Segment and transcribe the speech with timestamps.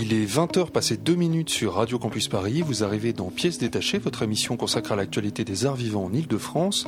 [0.00, 2.62] Il est 20h passé 2 minutes sur Radio Campus Paris.
[2.62, 6.86] Vous arrivez dans Pièces détachées, votre émission consacrée à l'actualité des arts vivants en Ile-de-France.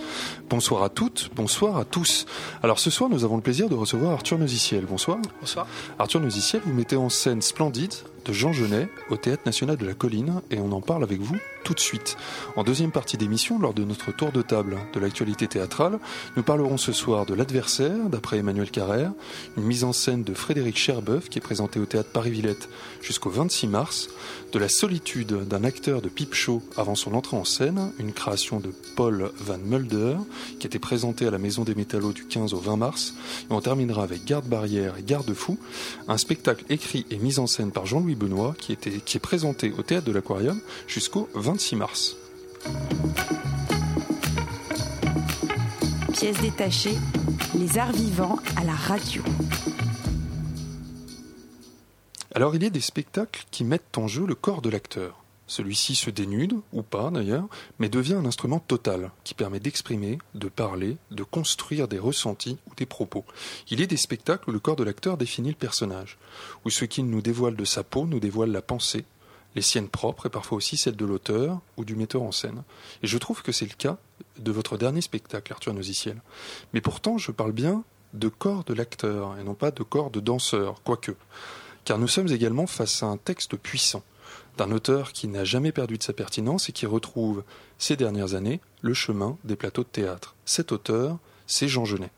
[0.48, 2.24] Bonsoir à toutes, bonsoir à tous.
[2.62, 4.84] Alors ce soir, nous avons le plaisir de recevoir Arthur Noziciel.
[4.88, 5.18] Bonsoir.
[5.41, 5.66] Bonsoir.
[5.98, 9.95] Arthur Noziciel, vous mettez en scène Splendide de Jean Genet au Théâtre National de la
[9.95, 12.16] Colline et on en parle avec vous tout de suite.
[12.56, 15.98] En deuxième partie d'émission, lors de notre tour de table de l'actualité théâtrale,
[16.37, 19.12] nous parlerons ce soir de L'Adversaire, d'après Emmanuel Carrère,
[19.56, 22.69] une mise en scène de Frédéric Cherbeuf qui est présentée au Théâtre Paris-Villette
[23.02, 24.09] jusqu'au 26 mars,
[24.52, 28.59] de la solitude d'un acteur de pipe show avant son entrée en scène, une création
[28.59, 30.16] de Paul Van Mulder
[30.59, 33.15] qui était présentée à la Maison des Métallos du 15 au 20 mars,
[33.51, 35.59] et on terminera avec Garde-Barrière et Garde-Fou,
[36.09, 39.73] un spectacle écrit et mis en scène par Jean-Louis Benoît qui, était, qui est présenté
[39.77, 42.16] au Théâtre de l'Aquarium jusqu'au 26 mars.
[46.13, 46.97] Pièces détachées,
[47.59, 49.23] les arts vivants à la radio.
[52.35, 55.20] Alors il y a des spectacles qui mettent en jeu le corps de l'acteur.
[55.51, 57.48] Celui-ci se dénude, ou pas d'ailleurs,
[57.80, 62.74] mais devient un instrument total qui permet d'exprimer, de parler, de construire des ressentis ou
[62.76, 63.24] des propos.
[63.68, 66.19] Il a des spectacles où le corps de l'acteur définit le personnage,
[66.65, 69.04] où ce qu'il nous dévoile de sa peau nous dévoile la pensée,
[69.56, 72.62] les siennes propres et parfois aussi celles de l'auteur ou du metteur en scène.
[73.03, 73.98] Et je trouve que c'est le cas
[74.38, 76.22] de votre dernier spectacle, Arthur Noziciel.
[76.75, 77.82] Mais pourtant, je parle bien
[78.14, 81.16] de corps de l'acteur et non pas de corps de danseur, quoique
[81.84, 84.03] car nous sommes également face à un texte puissant,
[84.61, 87.44] d'un auteur qui n'a jamais perdu de sa pertinence et qui retrouve,
[87.78, 90.34] ces dernières années, le chemin des plateaux de théâtre.
[90.44, 91.16] Cet auteur,
[91.47, 92.11] c'est Jean Genet.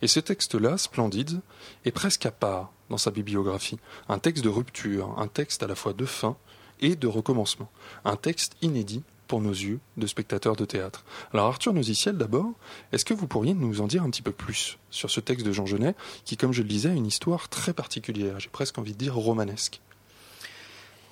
[0.00, 1.40] Et ce texte-là, splendide,
[1.84, 3.80] est presque à part dans sa bibliographie.
[4.08, 6.36] Un texte de rupture, un texte à la fois de fin
[6.78, 7.68] et de recommencement.
[8.04, 11.04] Un texte inédit pour nos yeux de spectateurs de théâtre.
[11.34, 12.52] Alors Arthur Noziciel d'abord,
[12.92, 15.50] est-ce que vous pourriez nous en dire un petit peu plus sur ce texte de
[15.50, 18.92] Jean Genet qui, comme je le disais, a une histoire très particulière, j'ai presque envie
[18.92, 19.80] de dire romanesque?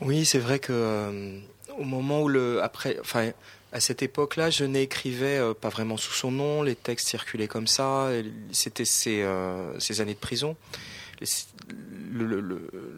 [0.01, 1.39] Oui, c'est vrai que euh,
[1.79, 3.31] au moment où le après enfin
[3.73, 7.67] à cette époque-là, Genet écrivait euh, pas vraiment sous son nom, les textes circulaient comme
[7.67, 8.11] ça,
[8.53, 10.57] c'était ses, euh, années de prison.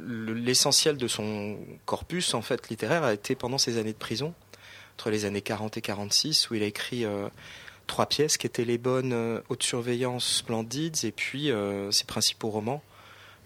[0.07, 4.35] L'essentiel de son corpus en fait littéraire a été pendant ses années de prison.
[4.95, 7.05] Entre les années 40 et 46, où il a écrit
[7.87, 11.53] trois pièces qui étaient les bonnes Haute Surveillance Splendides et puis
[11.93, 12.83] ses principaux romans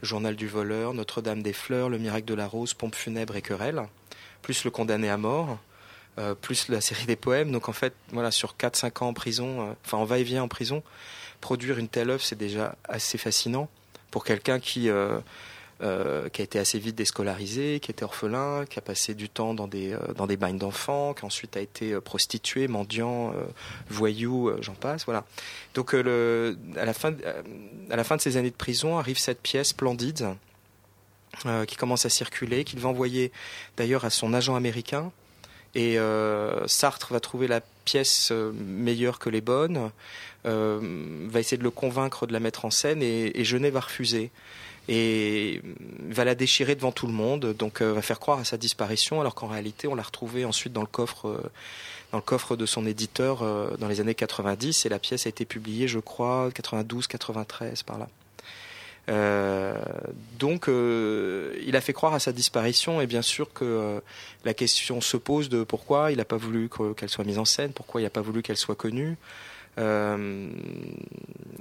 [0.03, 3.83] Journal du voleur, Notre-Dame des fleurs, Le miracle de la rose, Pompe funèbre et querelle,
[4.43, 5.59] plus Le condamné à mort,
[6.41, 7.53] plus la série des poèmes.
[7.53, 10.83] Donc en fait, voilà, sur 4-5 ans en prison, enfin en va-et-vient en prison,
[11.41, 13.69] produire une telle œuvre, c'est déjà assez fascinant
[14.13, 15.19] pour quelqu'un qui euh,
[15.83, 19.67] qui a été assez vite déscolarisé, qui était orphelin, qui a passé du temps dans
[19.67, 23.35] des, euh, dans des bagnes d'enfants, qui ensuite a été euh, prostitué, mendiant,
[23.89, 25.05] voyou, j'en passe.
[25.07, 25.25] Voilà.
[25.75, 27.15] Donc à, la fin,
[27.91, 30.29] à la fin de ces années de prison arrive cette pièce splendide
[31.67, 33.33] qui commence à circuler, qu'il va envoyer
[33.77, 35.11] d'ailleurs à son agent américain.
[35.75, 35.97] Et
[36.67, 39.91] Sartre va trouver la pièce meilleure que les bonnes,
[40.45, 44.31] va essayer de le convaincre de la mettre en scène et, et Genet va refuser
[44.89, 45.61] et
[46.09, 49.21] va la déchirer devant tout le monde, donc euh, va faire croire à sa disparition,
[49.21, 51.51] alors qu'en réalité on l'a retrouvée ensuite dans le coffre, euh,
[52.11, 55.29] dans le coffre de son éditeur euh, dans les années 90, et la pièce a
[55.29, 58.09] été publiée, je crois, 92, 93 par là.
[60.39, 64.01] donc, il a fait croire à sa disparition, et bien sûr que
[64.45, 67.73] la question se pose de pourquoi il n'a pas voulu qu'elle soit mise en scène,
[67.73, 69.17] pourquoi il n'a pas voulu qu'elle soit connue.
[69.79, 70.51] Euh,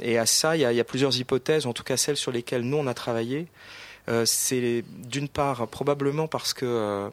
[0.01, 2.77] et à ça, il y, a, plusieurs hypothèses, en tout cas celles sur lesquelles nous
[2.77, 3.47] on a travaillé.
[4.09, 7.09] Euh, c'est d'une part probablement parce que euh,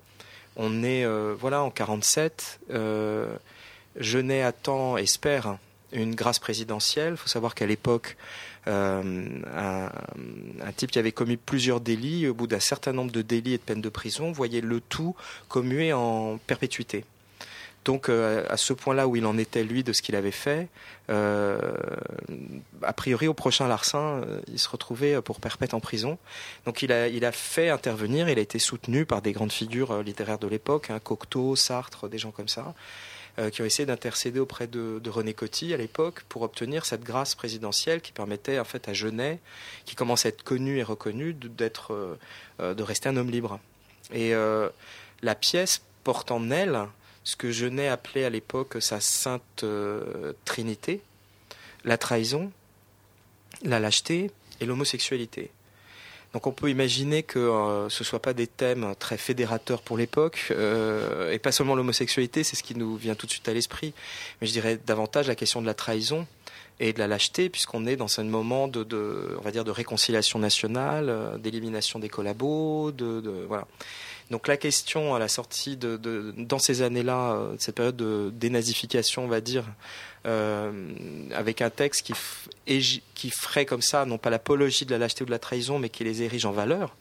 [0.56, 2.60] on est voilà en 47.
[3.97, 5.59] Genet attend, espère
[5.92, 7.15] une grâce présidentielle.
[7.15, 8.16] Il faut savoir qu'à l'époque,
[8.66, 9.03] un,
[9.54, 13.59] un, type qui avait commis plusieurs délits, au bout d'un certain nombre de délits et
[13.59, 15.16] de peines de prison, voyait le tout
[15.48, 17.04] commué en perpétuité.
[17.84, 20.69] Donc euh, à ce point-là où il en était lui de ce qu'il avait fait,
[21.09, 21.59] euh,
[22.83, 26.19] a priori au prochain larcin, euh, il se retrouvait pour perpète en prison.
[26.66, 30.47] Donc il a, fait intervenir, il a été soutenu par des grandes figures littéraires de
[30.47, 32.75] l'époque, hein, Cocteau, Sartre, des gens comme ça,
[33.53, 38.01] qui ont essayé d'intercéder auprès de, René Coty à l'époque pour obtenir cette grâce présidentielle
[38.01, 39.39] qui permettait en fait à Genet,
[39.84, 42.19] qui commence à être connu et reconnu, d'être,
[42.59, 43.60] de rester un homme libre.
[44.13, 44.33] Et
[45.22, 46.89] la pièce porte en elle
[47.28, 49.63] ce que je n'ai appelé à l'époque sa sainte
[50.47, 51.03] trinité,
[51.84, 52.51] la trahison,
[53.63, 54.30] la lâcheté
[54.60, 55.51] et l'homosexualité.
[56.33, 59.97] Donc on peut imaginer que euh, ce ne soit pas des thèmes très fédérateurs pour
[59.97, 63.54] l'époque, euh, et pas seulement l'homosexualité, c'est ce qui nous vient tout de suite à
[63.54, 63.95] l'esprit,
[64.41, 66.27] mais je dirais davantage la question de la trahison
[66.80, 70.39] et de la lâcheté, puisqu'on est dans un moment de, on va dire, de réconciliation
[70.39, 73.66] nationale, euh, d'élimination des collabos, de, de, voilà.
[74.30, 78.30] Donc la question à la sortie de, de dans ces années-là, euh, cette période de
[78.34, 79.65] dénazification, on va dire,
[80.27, 80.71] euh,
[81.34, 85.27] avec un texte qui, qui ferait comme ça, non pas l'apologie de la lâcheté ou
[85.27, 86.95] de la trahison, mais qui les érige en valeur,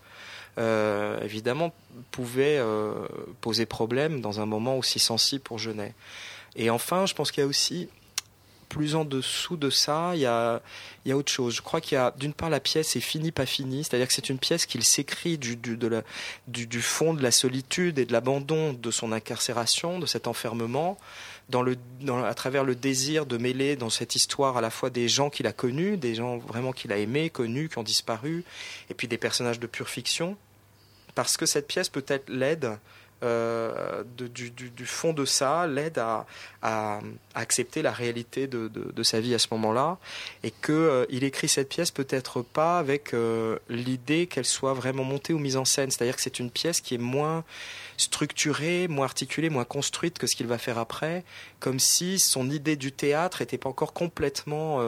[0.58, 1.74] euh, évidemment,
[2.12, 2.94] pouvait euh,
[3.42, 5.94] poser problème dans un moment aussi sensible pour Genet.
[6.56, 7.90] Et enfin, je pense qu'il y a aussi
[8.68, 10.62] plus en dessous de ça, il y a,
[11.06, 11.56] y a autre chose.
[11.56, 13.84] Je crois qu'il y a, d'une part, la pièce est finie, pas finie.
[13.84, 18.14] C'est-à-dire que c'est une pièce qu'il s'écrit du, du, fond de la solitude et de
[18.14, 20.98] l'abandon de son incarcération, de cet enfermement,
[21.54, 25.48] à travers le désir de mêler dans cette histoire à la fois des gens qu'il
[25.48, 28.44] a connus, des gens vraiment qu'il a aimés, connus, qui ont disparu,
[28.90, 30.38] et puis des personnages de pure fiction.
[31.16, 32.78] Parce que cette pièce peut-être l'aide
[33.24, 36.26] euh, du, fond de ça l'aide à,
[37.34, 39.98] accepter la réalité de sa vie à ce moment-là
[40.44, 45.34] et qu'il euh, écrit cette pièce peut-être pas avec euh, l'idée qu'elle soit vraiment montée
[45.34, 45.90] ou mise en scène.
[45.90, 47.44] C'est-à-dire que c'est une pièce qui est moins
[47.98, 51.24] structurée, moins articulée, moins construite que ce qu'il va faire après,
[51.60, 54.80] comme si son idée du théâtre n'était pas encore complètement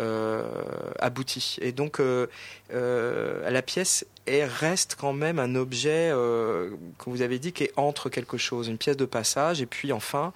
[0.00, 1.56] euh, euh, aboutie.
[1.60, 2.26] Et donc euh,
[2.70, 7.72] la pièce et reste quand même un objet, euh, comme vous avez dit, qui est
[7.76, 9.60] entre quelque chose, une pièce de passage.
[9.60, 10.32] Et puis enfin,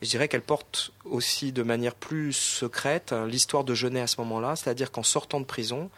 [0.00, 4.54] je dirais qu'elle porte aussi de manière plus secrète l'histoire de Genet à ce moment-là,
[4.56, 5.90] c'est-à-dire qu'en sortant de prison,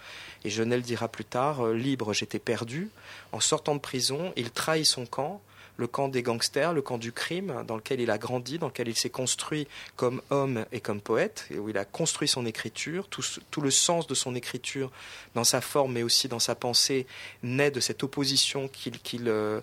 [0.44, 2.90] et Genet le dira plus tard, euh, libre, j'étais perdu,
[3.32, 5.40] en sortant de prison, il trahit son camp
[5.76, 8.88] le camp des gangsters, le camp du crime, dans lequel il a grandi, dans lequel
[8.88, 9.66] il s'est construit
[9.96, 13.08] comme homme et comme poète, et où il a construit son écriture.
[13.08, 14.90] Tout, le sens de son écriture,
[15.34, 17.06] dans sa forme, mais aussi dans sa pensée,
[17.42, 19.60] naît de cette opposition qu'il euh,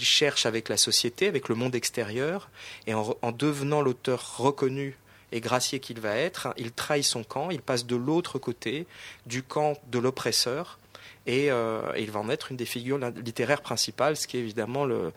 [0.00, 2.50] cherche avec la société, avec le monde extérieur.
[2.86, 4.96] Et en, en devenant l'auteur reconnu
[5.32, 8.86] et gracié qu'il va être, il trahit son camp, il passe de l'autre côté,
[9.26, 10.78] du camp de l'oppresseur,
[11.26, 14.40] et, euh, et, il va en être une des figures littéraires principales, ce qui est
[14.40, 15.12] évidemment le,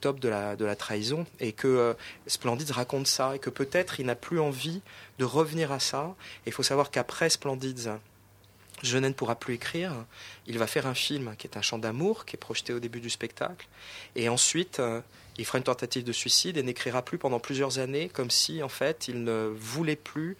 [0.00, 1.94] top de la, trahison, et que euh,
[2.26, 4.82] Splendide raconte ça, et que peut-être il n'a plus envie
[5.18, 6.14] de revenir à ça.
[6.46, 7.92] Il faut savoir qu'après Splendide,
[8.82, 9.92] Genet ne pourra plus écrire.
[10.46, 13.00] Il va faire un film qui est un chant d'amour, qui est projeté au début
[13.00, 13.68] du spectacle,
[14.16, 15.00] et ensuite euh,
[15.38, 18.68] il fera une tentative de suicide et n'écrira plus pendant plusieurs années, comme si en
[18.68, 20.36] fait il ne voulait plus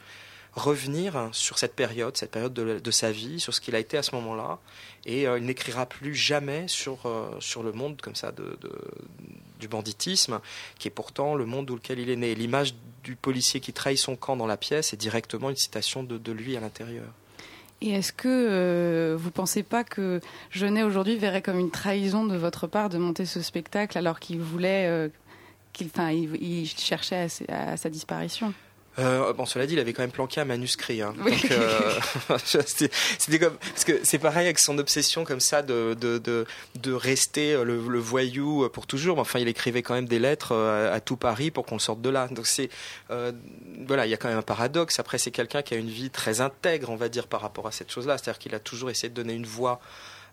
[0.54, 4.02] revenir sur cette période, cette période de, sa vie, sur ce qu'il a été à
[4.02, 4.58] ce moment-là,
[5.06, 8.58] et euh, il n'écrira plus jamais sur, euh, sur le monde comme ça de,
[9.58, 10.40] du banditisme,
[10.78, 12.34] qui est pourtant le monde dans lequel il est né.
[12.34, 16.18] L'image du policier qui trahit son camp dans la pièce est directement une citation de,
[16.18, 17.06] de lui à l'intérieur.
[17.80, 20.20] Et est-ce que euh, vous ne pensez pas que
[20.50, 24.40] Genet aujourd'hui verrait comme une trahison de votre part de monter ce spectacle alors qu'il
[24.40, 25.10] voulait,
[25.72, 28.54] qu'il, il, il cherchait à sa disparition?
[28.98, 31.02] Euh, bon, cela dit, il avait quand même planqué un manuscrit.
[31.02, 31.14] Hein.
[31.18, 31.32] Oui.
[31.32, 31.98] Donc, euh,
[32.54, 36.46] c'était comme parce que c'est pareil avec son obsession comme ça de de de,
[36.80, 39.18] de rester le, le, voyou pour toujours.
[39.18, 42.10] Enfin, il écrivait quand même des lettres à, à tout Paris pour qu'on sorte de
[42.10, 42.28] là.
[42.28, 42.68] Donc c'est
[43.10, 43.32] euh,
[43.86, 44.98] voilà, il y a quand même un paradoxe.
[44.98, 47.72] Après, c'est quelqu'un qui a une vie très intègre, on va dire, par rapport à
[47.72, 48.18] cette chose-là.
[48.18, 49.80] C'est-à-dire qu'il a toujours essayé de donner une voix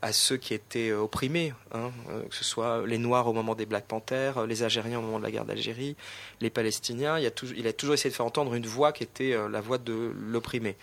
[0.02, 1.92] à ceux qui étaient opprimés, hein,
[2.30, 5.24] que ce soit les Noirs au moment des Black Panthers, les Algériens au moment de
[5.24, 5.96] la guerre d'Algérie,
[6.42, 7.20] les Palestiniens.
[7.20, 7.32] Il a,
[7.74, 10.78] toujours, essayé de faire entendre une voix qui était la voix de l'opprimé.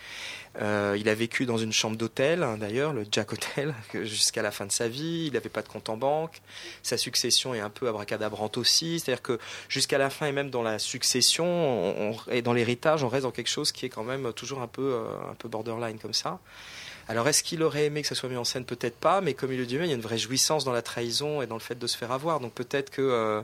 [0.62, 4.50] Euh, il a vécu dans une chambre d'hôtel, hein, d'ailleurs, le Jack Hotel, jusqu'à la
[4.50, 5.26] fin de sa vie.
[5.26, 6.40] Il n'avait pas de compte en banque.
[6.82, 9.00] Sa succession est un peu abracadabrante aussi.
[9.00, 13.04] C'est-à-dire que jusqu'à la fin et même dans la succession on, on, et dans l'héritage,
[13.04, 16.14] on reste dans quelque chose qui est quand même toujours euh, un peu borderline comme
[16.14, 16.40] ça.
[17.08, 18.64] Alors est-ce qu'il aurait aimé que ça soit mis en scène?
[18.64, 20.82] Peut-être pas, mais comme il le dit, il y a une vraie jouissance dans la
[20.82, 22.40] trahison et dans le fait de se faire avoir.
[22.40, 23.42] Donc peut-être que, euh,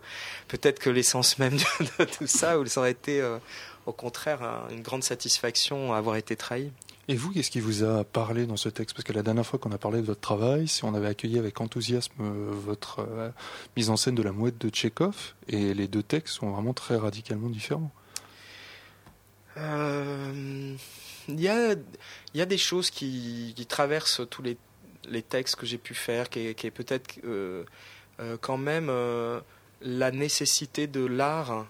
[0.49, 1.57] peut-être que l'essence même
[1.99, 3.38] de, tout ça, ou ça aurait été euh,
[3.87, 6.73] au contraire un, une grande satisfaction à avoir été trahi.
[7.09, 8.95] Et vous, qu'est-ce qui vous a parlé dans ce texte?
[8.95, 11.61] Parce que la dernière fois qu'on a parlé de votre travail, on avait accueilli avec
[11.61, 13.31] enthousiasme votre euh,
[13.76, 16.97] mise en scène de la mouette de Tchekhov, et les deux textes sont vraiment très
[16.97, 17.90] radicalement différents.
[19.56, 20.76] Euh,
[21.28, 24.56] il y a, il y a des choses qui, traversent tous les,
[25.23, 27.64] textes que j'ai pu faire, qui est, peut-être euh,
[28.21, 29.40] euh, quand même euh,
[29.80, 31.66] la nécessité de l'art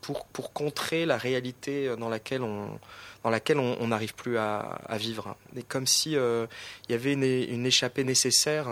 [0.00, 5.36] pour, pour contrer la réalité dans laquelle on, n'arrive plus à, vivre.
[5.54, 6.48] Et comme si il
[6.88, 8.66] y avait une, échappée nécessaire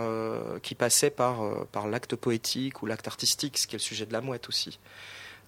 [0.62, 4.21] qui passait par l'acte poétique ou l'acte artistique, ce qui est le sujet de la
[4.21, 4.81] mouette aussi.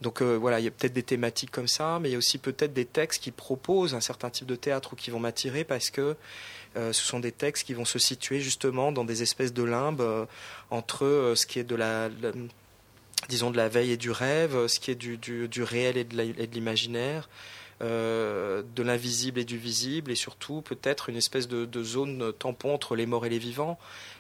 [0.01, 2.19] Donc euh, voilà, il y a peut-être des thématiques comme ça, mais il y a
[2.19, 5.65] aussi peut-être des textes qui proposent un certain type de théâtre ou qui vont m'attirer
[5.65, 6.15] parce que
[6.77, 10.01] euh, ce sont des textes qui vont se situer justement dans des espèces de limbes
[10.01, 10.27] euh,
[10.71, 12.11] entre ce qui est de la,
[13.29, 16.55] disons de la veille et du rêve, ce qui est du, du, réel et de
[16.55, 17.29] l'imaginaire.
[17.81, 23.07] De l'invisible et du visible, et surtout peut-être une espèce de, zone tampon entre les
[23.07, 23.79] morts et les vivants,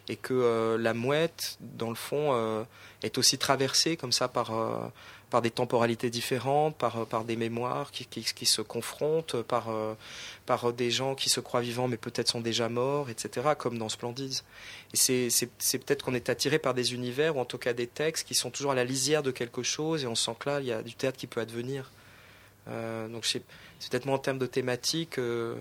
[0.08, 2.66] et que la mouette, dans le fond,
[3.02, 4.52] est aussi traversée comme ça par,
[5.30, 9.94] par des temporalités différentes, par, par des mémoires qui, qui, se confrontent, par, euh,
[10.46, 13.88] par des gens qui se croient vivants mais peut-être sont déjà morts, etc., comme dans
[13.88, 14.40] Splendides.
[14.94, 18.26] Et c'est peut-être qu'on est attiré par des univers, ou en tout cas des textes,
[18.26, 20.66] qui sont toujours à la lisière de quelque chose, et on sent que là, il
[20.66, 21.90] y a du théâtre qui peut advenir.
[22.68, 23.40] Euh, donc c'est
[23.90, 25.56] peut-être moins en termes de thématique euh,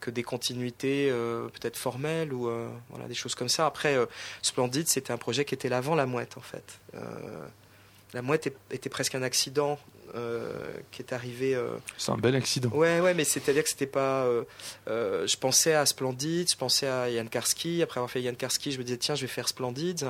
[0.00, 2.50] que des continuités peut-être formelles, ou
[2.88, 3.66] voilà, des choses comme ça.
[3.66, 3.98] Après,
[4.40, 6.80] Splendide, c'était un projet qui était l'avant la mouette, en fait
[8.12, 9.99] la mouette était presque un accident euh,
[10.90, 11.54] qui est arrivé.
[11.54, 12.70] Euh, c'est un bel accident.
[12.70, 14.24] Ouais, ouais, mais c'est-à-dire que c'était pas.
[14.24, 17.82] Euh, je pensais à Splendide, je pensais à Yann Karski.
[17.82, 20.06] Après avoir fait Yann Karski, je me disais tiens, je vais faire Splendide.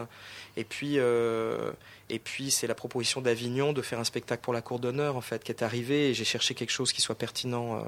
[0.57, 4.79] Et puis, et puis c'est la proposition d'Avignon de faire un spectacle pour la cour
[4.79, 6.11] d'honneur en fait qui est arrivé.
[6.11, 7.85] Et j'ai cherché quelque chose qui soit pertinent.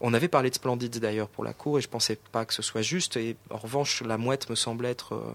[0.00, 2.62] On avait parlé de Splendide d'ailleurs pour la cour et je pensais pas que ce
[2.62, 3.16] soit juste.
[3.16, 5.34] Et en revanche, la mouette me semblait être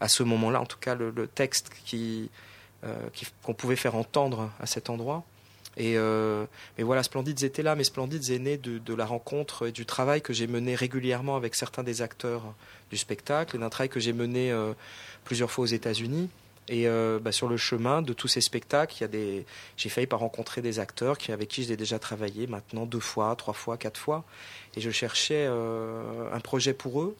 [0.00, 2.30] à ce moment-là, en tout cas, le texte qui
[2.84, 2.96] euh,
[3.44, 5.22] qu'on pouvait faire entendre à cet endroit.
[5.76, 6.44] Et euh,
[6.76, 10.20] mais voilà, Splendides était là, mais Splendides est né de, la rencontre et du travail
[10.20, 12.42] que j'ai mené régulièrement avec certains des acteurs
[12.90, 14.74] du spectacle, et d'un travail que j'ai mené euh,
[15.24, 16.28] plusieurs fois aux États-Unis.
[16.68, 16.86] Et
[17.20, 19.06] bah, sur le chemin de tous ces spectacles,
[19.76, 23.34] j'ai failli pas rencontrer des acteurs qui, avec qui j'ai déjà travaillé maintenant deux fois,
[23.36, 24.24] trois fois, quatre fois.
[24.76, 27.16] Et je cherchais un projet pour eux.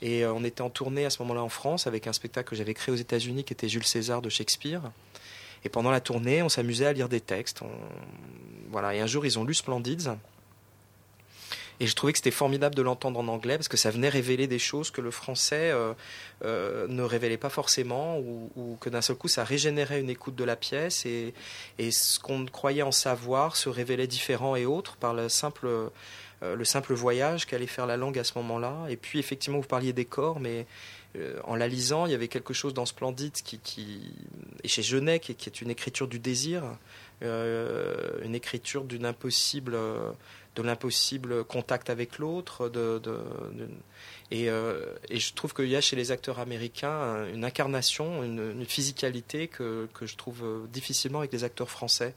[0.00, 2.56] Et euh, on était en tournée à ce moment-là en France avec un spectacle que
[2.56, 4.82] j'avais créé aux États-Unis qui était Jules César de Shakespeare.
[5.64, 7.62] Et pendant la tournée, on s'amusait à lire des textes.
[8.70, 8.94] Voilà.
[8.94, 10.16] Et un jour, ils ont lu Splendides.
[11.80, 14.46] Et je trouvais que c'était formidable de l'entendre en anglais parce que ça venait révéler
[14.46, 15.92] des choses que le français euh,
[16.44, 20.44] euh, ne révélait pas forcément ou, que d'un seul coup ça régénérait une écoute de
[20.44, 21.34] la pièce et,
[21.78, 26.64] ce qu'on croyait en savoir se révélait différent et autre par le simple euh, le
[26.64, 28.86] simple voyage qu'allait faire la langue à ce moment-là.
[28.88, 30.66] Et puis effectivement, vous parliez des corps, mais
[31.16, 34.12] euh, en la lisant, il y avait quelque chose dans Splendide qui, qui
[34.62, 36.62] et chez Genet, qui, est une écriture du désir,
[37.22, 39.76] euh, une écriture d'une impossible,
[40.56, 42.70] de l'impossible contact avec l'autre,
[44.30, 49.88] et, je trouve qu'il y a chez les acteurs américains une incarnation, une, physicalité que,
[49.94, 52.14] que, je trouve difficilement avec les acteurs français.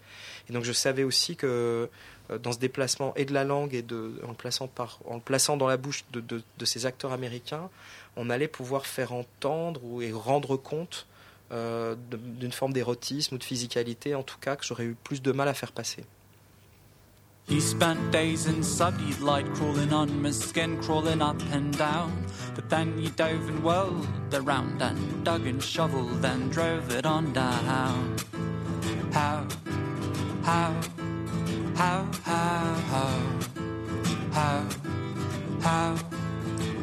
[0.50, 1.90] Et donc je savais aussi que
[2.32, 3.86] euh, dans ce déplacement et de la langue et
[4.24, 7.70] en, le plaçant dans la bouche de, ces acteurs américains,
[8.15, 11.08] on allait pouvoir faire entendre ou, et rendre compte
[11.51, 15.32] euh, d'une forme d'érotisme ou de physicalité, en tout cas, que j'aurais eu plus de
[15.32, 16.06] mal à faire passer.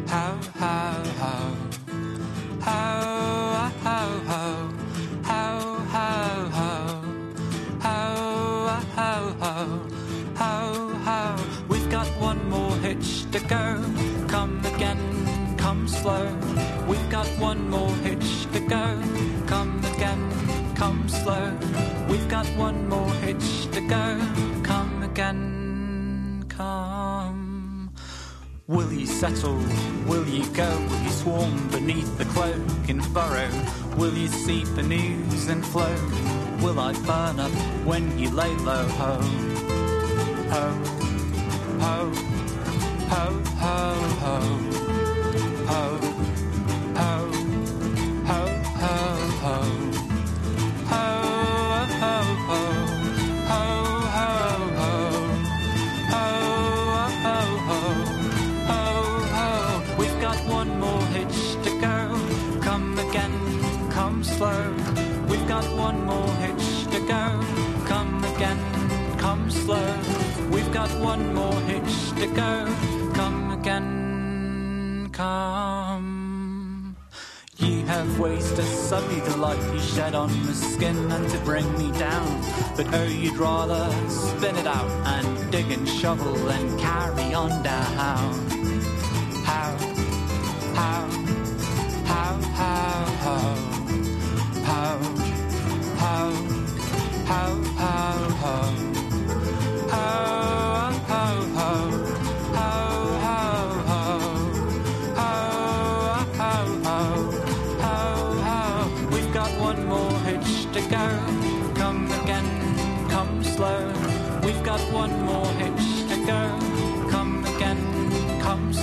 [0.09, 1.55] how, how, how.
[2.61, 4.69] How, how, how.
[10.35, 11.37] How, how,
[11.69, 13.83] We've got one more hitch to go.
[14.29, 16.27] Come again, come slow.
[16.87, 19.03] We've got one more hitch to go.
[19.47, 21.53] Come again, come slow.
[22.09, 24.21] We've got one more hitch to go.
[24.63, 27.08] Come again, come.
[28.69, 29.57] Will ye settle?
[30.07, 30.69] Will ye go?
[30.91, 32.61] Will ye swarm beneath the cloak
[32.91, 33.49] and furrow?
[33.97, 35.97] Will ye see the news and flow?
[36.61, 37.51] Will I burn up
[37.87, 38.87] when ye lay low?
[38.87, 39.15] Ho,
[40.53, 40.71] ho,
[41.81, 42.13] ho,
[43.09, 44.88] ho, ho, ho.
[70.79, 72.53] Got one more hitch to go.
[73.13, 76.97] Come again, come.
[77.57, 82.29] Ye have wasted the delight ye shed on my skin and to bring me down.
[82.77, 88.33] But oh, you'd rather spin it out and dig and shovel and carry on down.
[89.51, 89.77] How,
[90.79, 91.03] how, How,
[92.11, 92.87] how, how,
[93.35, 93.55] how,
[94.69, 94.95] how,
[96.03, 96.29] how,
[97.31, 98.75] how, how, how,
[99.91, 100.68] how.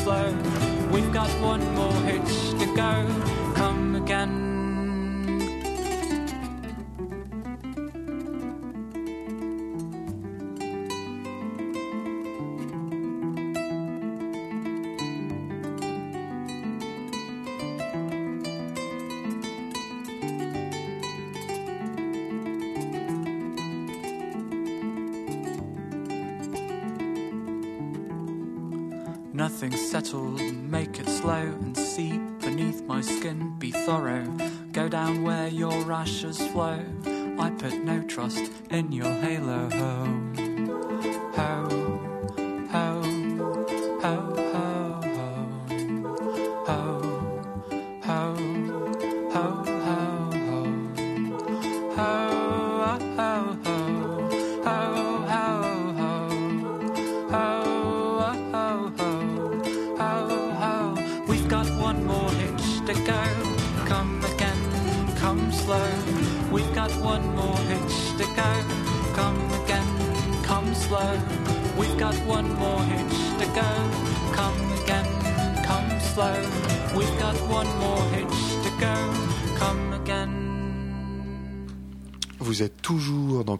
[0.05, 0.31] slow.
[0.91, 2.93] We've got one more hitch to go.
[3.55, 4.44] Come again
[29.65, 33.57] Nothing settled, make it slow and seep beneath my skin.
[33.57, 34.27] Be thorough,
[34.71, 36.85] go down where your ashes flow.
[37.39, 40.44] I put no trust in your halo.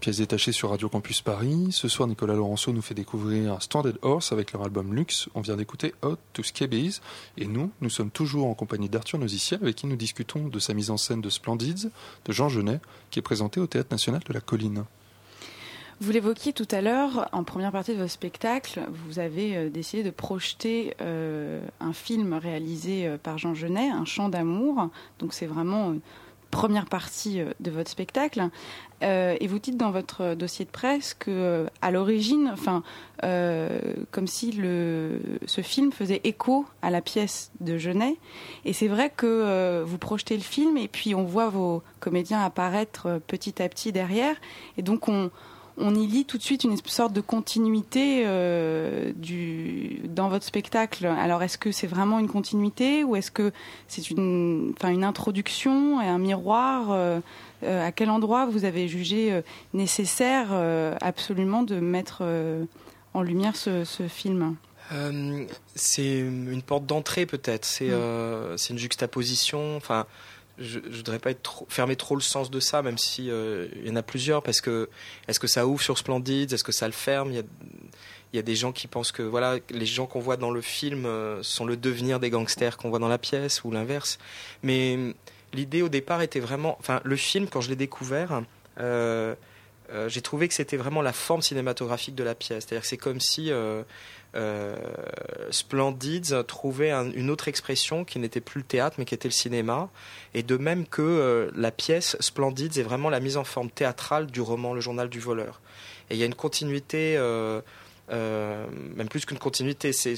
[0.06, 1.70] Pièces détachées sur Radio Campus Paris.
[1.72, 5.28] Ce soir, Nicolas Laurenceau nous fait découvrir Stranded Horse avec leur album Lux.
[5.34, 7.00] On vient d'écouter Hot to Scabies.
[7.36, 10.74] Et nous, nous sommes toujours en compagnie d'Arthur Noziciel avec qui nous discutons de sa
[10.74, 11.88] mise en scène de Splendids
[12.24, 12.78] de Jean Genet
[13.10, 14.84] qui est présenté au Théâtre National de la Colline.
[15.98, 20.04] Vous l'évoquiez tout à l'heure, en première partie de votre spectacle, vous avez euh, décidé
[20.04, 24.90] de projeter euh, un film réalisé euh, par Jean Genet, Un chant d'amour.
[25.18, 25.94] Donc c'est vraiment
[26.50, 28.48] première partie de votre spectacle.
[29.02, 32.82] et vous dites dans votre dossier de presse que, à l'origine, enfin,
[33.20, 38.16] comme si le, ce film faisait écho à la pièce de Genet.
[38.64, 43.20] Et c'est vrai que vous projetez le film et puis on voit vos comédiens apparaître
[43.26, 44.36] petit à petit derrière.
[44.78, 45.30] Et donc on
[45.78, 51.06] on y lit tout de suite une sorte de continuité euh, du, dans votre spectacle.
[51.06, 53.52] Alors, est-ce que c'est vraiment une continuité ou est-ce que
[53.88, 57.20] c'est une, enfin, une introduction et un miroir euh,
[57.62, 59.42] euh, À quel endroit vous avez jugé
[59.74, 60.48] nécessaire
[61.00, 62.22] absolument de mettre
[63.12, 64.56] en lumière ce, film?
[65.74, 68.56] C'est une porte d'entrée peut-être, c'est mm.
[68.70, 69.76] une juxtaposition.
[69.76, 70.06] Enfin,
[70.58, 71.30] je ne voudrais pas
[71.68, 74.60] fermer trop le sens de ça, même si euh, il y en a plusieurs, parce
[74.60, 74.88] que
[75.28, 77.30] est-ce que ça ouvre sur Splendid, est-ce que ça le ferme?
[77.30, 77.42] Il y, a,
[78.32, 80.60] il y a des gens qui pensent que voilà, les gens qu'on voit dans le
[80.60, 84.18] film euh, sont le devenir des gangsters qu'on voit dans la pièce ou l'inverse.
[84.62, 84.98] Mais
[85.52, 88.42] l'idée au départ était vraiment, enfin le film quand je l'ai découvert.
[88.78, 89.34] Euh,
[90.08, 92.64] j'ai trouvé que c'était vraiment la forme cinématographique de la pièce.
[92.64, 93.52] C'est-à-dire que c'est comme si
[94.36, 94.76] euh,
[95.50, 99.88] Splendids trouvait une autre expression qui n'était plus le théâtre mais qui était le cinéma.
[100.34, 104.26] Et de même que euh, la pièce Splendids est vraiment la mise en forme théâtrale
[104.26, 105.60] du roman Le journal du voleur.
[106.10, 107.16] Et il y a une continuité.
[107.16, 107.60] Euh,
[108.94, 110.14] même plus qu'une continuité, c'est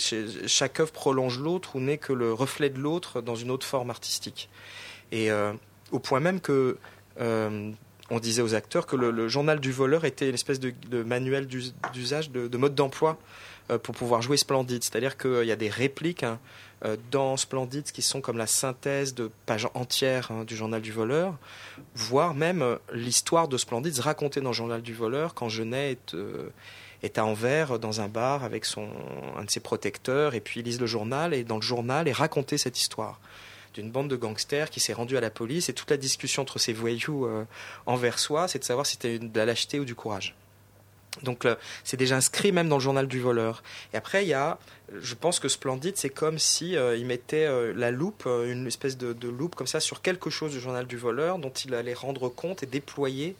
[0.46, 3.88] chaque œuvre prolonge l'autre ou n'est que le reflet de l'autre dans une autre forme
[3.88, 4.50] artistique.
[5.10, 5.30] Et
[5.90, 6.76] au point même que
[8.10, 12.30] on disait aux acteurs que le, journal du voleur était une espèce de, manuel d'usage,
[12.30, 13.18] de, mode d'emploi
[13.70, 14.82] euh, pour pouvoir jouer Splendid.
[14.82, 16.38] C'est-à-dire qu'il y a des répliques hein,
[16.84, 20.92] euh, dans Splendid qui sont comme la synthèse de pages entières hein, du journal du
[20.92, 21.34] voleur,
[21.94, 26.16] voire même euh, l'histoire de Splendid racontée dans le journal du voleur quand Genet est,
[27.02, 28.88] est à Anvers dans un bar avec son,
[29.36, 32.12] un de ses protecteurs et puis il lise le journal et dans le journal est
[32.12, 33.20] racontée cette histoire
[33.78, 36.58] d'une bande de gangsters qui s'est rendue à la police et toute la discussion entre
[36.58, 37.28] ces voyous
[37.86, 40.34] envers soi, c'est de savoir si c'était de la lâcheté ou du courage.
[41.22, 41.46] Donc
[41.84, 43.62] c'est déjà inscrit même dans le journal du voleur.
[43.92, 44.58] Et après il y a,
[45.00, 48.66] je pense que Splendide c'est comme si euh, il mettait euh, la loupe, euh, une
[48.66, 51.94] espèce de, loupe comme ça sur quelque chose du journal du voleur dont il allait
[51.94, 53.36] rendre compte et déployer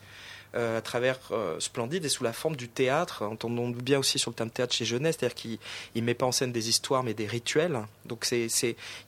[0.54, 1.18] à travers
[1.58, 3.22] Splendide et sous la forme du théâtre.
[3.22, 5.58] Entendons bien aussi sur le terme théâtre chez Jeunesse, c'est-à-dire qu'il
[5.96, 7.80] ne met pas en scène des histoires mais des rituels.
[8.06, 8.48] Donc c'est,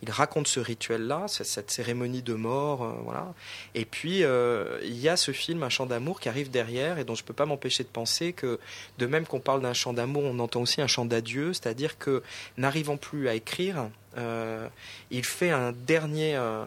[0.02, 3.32] il raconte ce rituel-là, cette cérémonie de mort, voilà.
[3.74, 7.14] Et puis il y a ce film Un chant d'amour qui arrive derrière et dont
[7.14, 8.58] je ne peux pas m'empêcher de penser que
[8.98, 12.22] de même qu'on parle d'un chant d'amour, on entend aussi un chant d'adieu, c'est-à-dire que
[12.56, 14.68] n'arrivant plus à écrire, euh,
[15.10, 16.64] il fait un dernier, euh,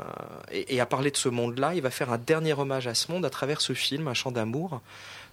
[0.51, 3.25] et, à parler de ce monde-là, il va faire un dernier hommage à ce monde
[3.25, 4.82] à travers ce film, Un chant d'amour,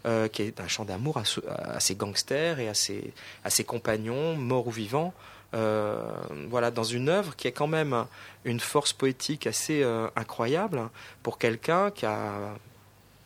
[0.06, 3.12] euh, qui est un chant d'amour à, ses gangsters et à ses,
[3.44, 5.12] à ses compagnons, morts ou vivants.
[5.52, 8.06] voilà, dans une œuvre qui est quand même
[8.44, 9.84] une force poétique assez
[10.16, 10.88] incroyable
[11.22, 12.54] pour quelqu'un qui a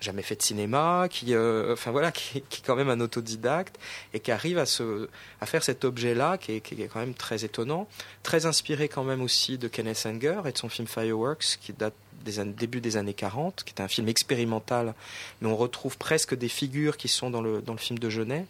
[0.05, 3.79] jamais fait de cinéma, qui, euh, enfin voilà, qui, est quand même un autodidacte
[4.13, 5.09] et qui arrive à, se,
[5.41, 7.89] à faire cet objet-là, qui est, qui est, quand même très étonnant,
[8.23, 11.95] très inspiré quand même aussi de Kenneth Anger et de son film Fireworks, qui date
[12.25, 14.95] des années, début des années 40, qui est un film expérimental,
[15.41, 18.47] mais on retrouve presque des figures qui sont dans le, dans le film de Genet.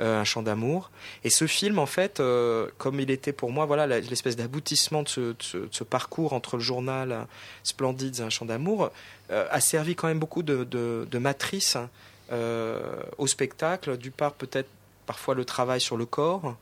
[0.00, 0.92] Euh, un chant d'amour.
[1.24, 5.34] Et ce film, en fait, euh, comme il était pour moi, voilà, l'espèce d'aboutissement de,
[5.40, 7.26] ce, parcours entre le journal
[7.64, 8.92] Splendide et un chant d'amour,
[9.32, 11.76] euh, a servi quand même beaucoup de, matrice
[12.30, 13.96] au spectacle.
[13.96, 14.68] Du part, peut-être
[15.04, 16.54] parfois le travail sur le corps,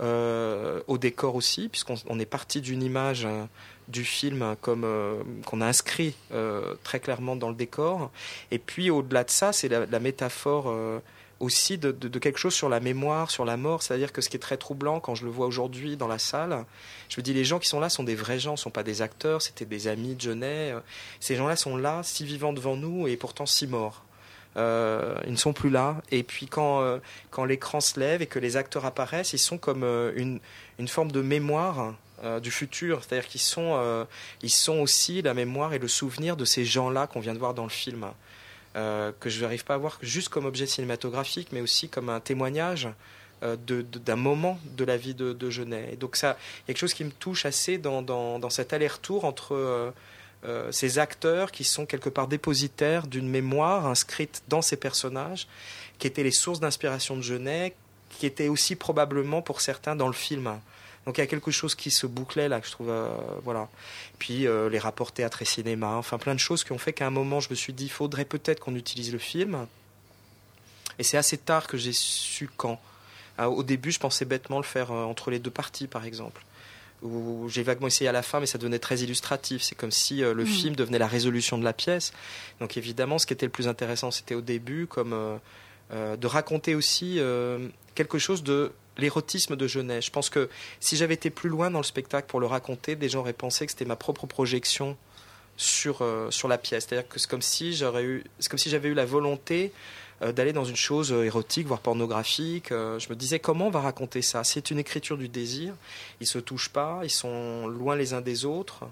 [0.00, 3.26] au décor aussi, puisqu'on est parti d'une image
[3.88, 4.86] du film comme
[5.46, 6.14] qu'on a inscrit
[6.84, 8.12] très clairement dans le décor.
[8.52, 10.72] Et puis au-delà de ça, c'est la, métaphore
[11.40, 13.82] aussi de, quelque chose sur la mémoire, sur la mort.
[13.82, 16.64] C'est-à-dire que ce qui est très troublant quand je le vois aujourd'hui dans la salle,
[17.08, 19.02] je me dis les gens qui sont là sont des vrais gens, sont pas des
[19.02, 20.74] acteurs, c'était des amis de Genet.
[21.20, 24.04] Ces gens-là sont là, si vivants devant nous et pourtant si morts.
[24.56, 25.96] Euh, ils ne sont plus là.
[26.10, 26.98] Et puis quand, euh,
[27.30, 30.40] quand l'écran se lève et que les acteurs apparaissent, ils sont comme euh, une,
[30.78, 31.94] une, forme de mémoire
[32.40, 33.02] du futur.
[33.04, 34.06] C'est-à-dire qu'ils sont,
[34.40, 37.52] ils sont aussi la mémoire et le souvenir de ces gens-là qu'on vient de voir
[37.52, 38.06] dans le film.
[38.76, 42.18] Euh, que je n'arrive pas à voir juste comme objet cinématographique, mais aussi comme un
[42.18, 42.88] témoignage
[43.44, 45.90] euh, d'un moment de la vie de, Genet.
[45.92, 49.54] Et donc ça, il quelque chose qui me touche assez dans, dans, cet aller-retour entre
[50.44, 55.46] euh, ces acteurs qui sont quelque part dépositaires d'une mémoire inscrite dans ces personnages,
[56.00, 57.76] qui étaient les sources d'inspiration de Genet,
[58.10, 60.58] qui étaient aussi probablement pour certains dans le film.
[61.06, 63.08] Donc il y a quelque chose qui se bouclait là, que je trouve, euh,
[63.42, 63.68] voilà.
[64.18, 67.06] Puis euh, les rapports théâtre et cinéma, enfin plein de choses qui ont fait qu'à
[67.06, 69.66] un moment je me suis dit, il faudrait peut-être qu'on utilise le film.
[70.98, 72.80] Et c'est assez tard que j'ai su quand.
[73.36, 76.42] Ah, au début, je pensais bêtement le faire euh, entre les deux parties, par exemple.
[77.02, 79.60] Où j'ai vaguement essayé à la fin, mais ça devenait très illustratif.
[79.62, 80.46] C'est comme si le mmh.
[80.46, 82.14] film devenait la résolution de la pièce.
[82.60, 85.38] Donc évidemment, ce qui était le plus intéressant, c'était au début, comme
[85.92, 87.20] de raconter aussi
[87.94, 90.00] quelque chose de l'érotisme de Genet.
[90.02, 90.48] Je pense que
[90.80, 93.66] si j'avais été plus loin dans le spectacle pour le raconter, des gens auraient pensé
[93.66, 94.96] que c'était ma propre projection
[95.56, 96.86] sur, euh, sur la pièce.
[96.88, 99.72] C'est-à-dire que c'est comme si j'avais eu la volonté
[100.22, 102.70] euh, d'aller dans une chose euh, érotique, voire pornographique.
[102.70, 104.44] je me disais comment on va raconter ça?
[104.44, 105.74] C'est une écriture du désir.
[106.20, 108.84] Ils se touchent pas, ils sont loin les uns des autres.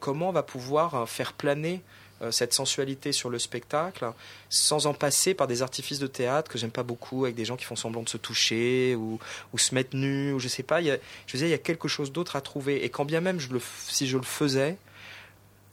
[0.00, 1.82] comment on va pouvoir faire planer
[2.30, 4.06] cette sensualité sur le spectacle,
[4.48, 7.56] sans en passer par des artifices de théâtre que j'aime pas beaucoup, avec des gens
[7.56, 9.18] qui font semblant de se toucher ou,
[9.56, 10.82] se mettre nus, ou je sais pas.
[10.82, 10.98] Je
[11.32, 12.84] disais, il y a quelque chose d'autre à trouver.
[12.84, 14.76] Et quand bien même je le, si je le faisais,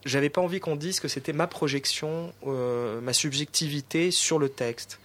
[0.05, 4.99] j'avais pas envie qu'on dise que c'était ma projection, euh, ma subjectivité sur le texte.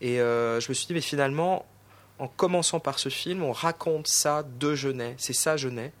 [0.00, 1.64] Et euh, je me suis dit, mais finalement,
[2.18, 5.14] en commençant par ce film, on raconte ça de Genet.
[5.18, 5.92] C'est ça Genet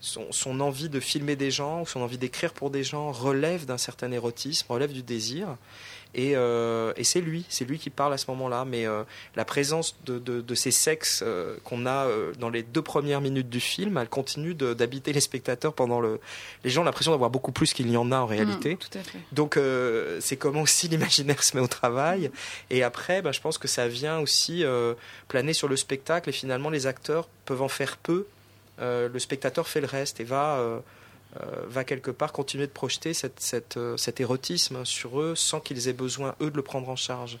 [0.00, 3.78] son, envie de filmer des gens, ou son envie d'écrire pour des gens relève d'un
[3.78, 5.56] certain érotisme, relève du désir.
[6.14, 8.64] Et, euh, c'est lui, c'est lui qui parle à ce moment-là.
[8.64, 9.02] Mais euh,
[9.36, 12.08] la présence de, ces sexes euh, qu'on a
[12.38, 16.18] dans les deux premières minutes du film, elle continue d'habiter les spectateurs pendant le.
[16.64, 18.74] Les gens ont l'impression d'avoir beaucoup plus qu'il y en a en réalité.
[18.74, 19.58] Mmh, Donc
[20.20, 22.30] c'est comment aussi l'imaginaire se met au travail.
[22.70, 24.64] Et après, ben, je pense que ça vient aussi
[25.28, 26.30] planer sur le spectacle.
[26.30, 28.26] Et finalement, les acteurs peuvent en faire peu
[28.80, 30.80] le spectateur fait le reste et va, euh,
[31.40, 36.34] euh, va quelque part continuer de projeter cet érotisme sur eux sans qu'ils aient besoin,
[36.40, 37.38] eux, de le prendre en charge.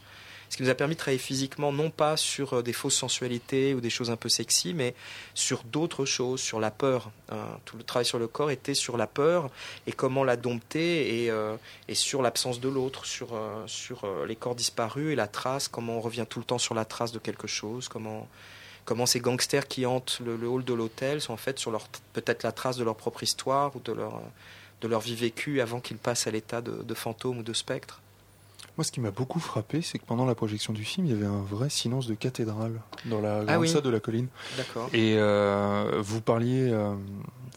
[0.50, 3.80] Ce qui nous a permis de travailler physiquement, non pas sur des fausses sensualités ou
[3.80, 4.96] des choses un peu sexy, mais
[5.32, 7.12] sur d'autres choses, sur la peur.
[7.30, 7.46] Hein.
[7.64, 9.48] Tout le travail sur le corps était sur la peur
[9.86, 11.32] et comment la dompter et,
[11.86, 13.28] et sur l'absence de l'autre, sur,
[13.66, 16.84] sur les corps disparus et la trace, comment on revient tout le temps sur la
[16.84, 18.26] trace de quelque chose, comment,
[18.84, 22.42] comment ces gangsters qui hantent le, hall de l'hôtel sont en fait sur leur peut-être
[22.42, 24.20] la trace de leur propre histoire ou de leur
[24.80, 28.00] de leur vie vécue avant qu'ils passent à l'état de, de fantôme ou de spectre.
[28.78, 31.14] Moi, ce qui m'a beaucoup frappé, c'est que pendant la projection du film, il y
[31.14, 33.68] avait un vrai silence de cathédrale dans la Ah grande oui.
[33.68, 34.28] salle de la colline.
[34.56, 34.88] D'accord.
[34.94, 36.94] Et euh, vous parliez, euh,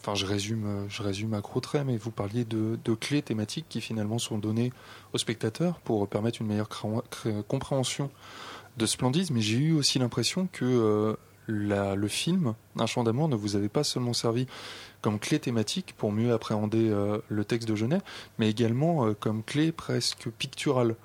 [0.00, 3.66] enfin, je résume, je résume à gros traits, mais vous parliez de, de clés thématiques
[3.70, 4.70] qui finalement sont données
[5.14, 6.68] aux spectateurs pour permettre une meilleure
[7.48, 8.10] compréhension
[8.76, 9.30] de Splendide.
[9.30, 11.14] Mais j'ai eu aussi l'impression que euh,
[11.48, 14.46] la- le film Un chant d'amour ne vous avait pas seulement servi
[15.02, 17.98] comme clé thématique pour mieux appréhender euh, le texte de Genet,
[18.38, 20.96] mais également euh, comme clé presque picturale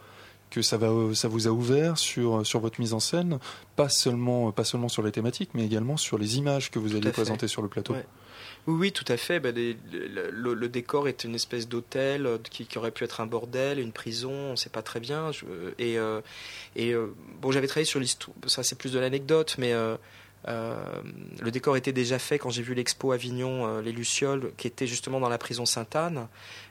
[0.50, 3.38] que ça, va, ça vous a ouvert sur, sur votre mise en scène,
[3.76, 7.12] pas seulement, pas seulement sur les thématiques, mais également sur les images que vous fait.
[7.12, 7.94] présenter sur le plateau.
[7.94, 8.06] Ouais.
[8.70, 9.40] Oui, tout à fait.
[9.52, 13.92] Les- le, décor est une espèce d'hôtel euh, qui, aurait pu être un bordel, une
[13.92, 15.32] prison, on ne sait pas très bien.
[15.50, 16.22] Euh,
[16.76, 17.08] et euh,
[17.42, 19.74] bon, j'avais travaillé sur l'histoire, ça c'est plus de l'anecdote, mais
[20.46, 25.20] le décor était déjà fait quand j'ai vu l'expo Avignon, les Lucioles, qui était justement
[25.20, 26.28] dans la prison Sainte-Anne,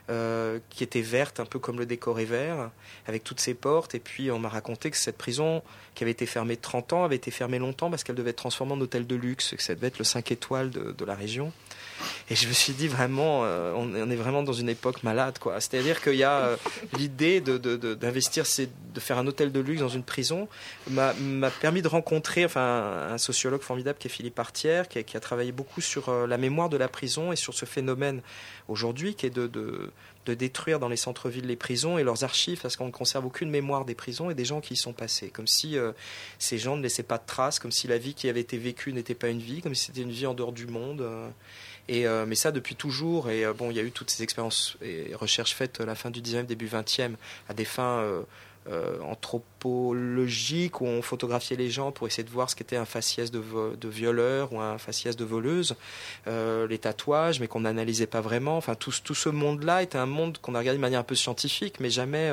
[0.09, 2.71] euh, qui était verte, un peu comme le décor est vert,
[3.07, 3.93] avec toutes ses portes.
[3.93, 5.61] Et puis on m'a raconté que cette prison,
[5.93, 8.73] qui avait été fermée 30 ans, avait été fermée longtemps parce qu'elle devait être transformée
[8.73, 11.51] en hôtel de luxe, que ça devait être le 5 étoiles de, la région.
[12.29, 15.59] Et je me suis dit vraiment, euh, on, est vraiment dans une époque malade, quoi.
[15.59, 16.57] C'est-à-dire qu'il y a euh,
[16.97, 18.45] l'idée de, de- de- d'investir,
[18.93, 20.47] de faire un hôtel de luxe dans une prison,
[20.89, 21.13] m'a,
[21.61, 25.81] permis de rencontrer, enfin, un sociologue formidable qui est Philippe Artière, qui a, travaillé beaucoup
[25.81, 28.21] sur la mémoire de la prison et sur ce phénomène
[28.67, 29.47] aujourd'hui, qui est de,
[30.25, 33.49] de détruire dans les centres-villes les prisons et leurs archives, parce qu'on ne conserve aucune
[33.49, 35.91] mémoire des prisons et des gens qui y sont passés, comme si euh,
[36.37, 38.93] ces gens ne laissaient pas de traces, comme si la vie qui avait été vécue
[38.93, 41.01] n'était pas une vie, comme si c'était une vie en dehors du monde.
[41.01, 41.29] euh,
[41.87, 43.31] et, euh, mais ça depuis toujours.
[43.31, 46.11] Et bon, il y a eu toutes ces expériences et recherches faites à la fin
[46.11, 47.15] du 19e, début 20e,
[47.47, 48.05] à des fins
[48.67, 53.31] euh, anthropologiques où on photographiait les gens pour essayer de voir ce qu'était un faciès
[53.31, 53.41] de,
[53.87, 55.75] violeur ou un faciès de voleuse,
[56.27, 58.57] euh, les tatouages, mais qu'on n'analysait pas vraiment.
[58.57, 61.15] Enfin, tout, tout ce monde-là était un monde qu'on a regardé de manière un peu
[61.15, 62.31] scientifique, mais jamais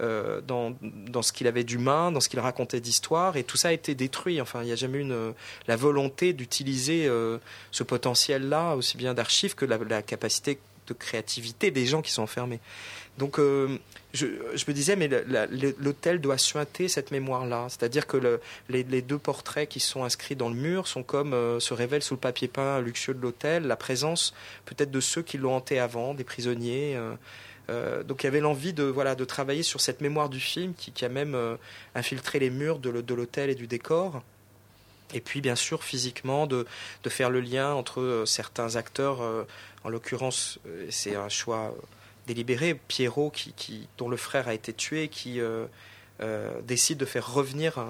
[0.00, 3.36] euh, dans, dans ce qu'il avait d'humain, dans ce qu'il racontait d'histoire.
[3.36, 4.40] Et tout ça a été détruit.
[4.40, 5.32] Enfin, il n'y a jamais eu une,
[5.66, 7.10] la volonté d'utiliser
[7.72, 12.60] ce potentiel-là, aussi bien d'archives que la capacité de créativité des gens qui sont enfermés.
[13.18, 13.78] Donc, euh,
[14.12, 15.08] je, je me disais, mais
[15.78, 17.66] l'hôtel doit suinter cette mémoire-là.
[17.70, 21.32] C'est-à-dire que le- les, les deux portraits qui sont inscrits dans le mur sont comme
[21.32, 24.34] euh, se révèle sous le papier peint luxueux de l'hôtel la présence
[24.66, 26.94] peut-être de ceux qui l'ont hanté avant, des prisonniers.
[26.96, 27.14] euh,
[27.68, 30.72] euh, donc il y avait l'envie de voilà de travailler sur cette mémoire du film
[30.74, 31.36] qui, a même
[31.94, 34.22] infiltré les murs de, de l'hôtel et du décor.
[35.14, 36.66] Et puis bien sûr physiquement de,
[37.04, 39.44] de faire le lien entre euh, certains acteurs, euh,
[39.84, 41.74] en l'occurrence euh, c'est un choix
[42.26, 43.32] délibéré, Pierrot
[43.98, 45.40] dont le frère a été tué, qui
[46.64, 47.86] décide de faire revenir,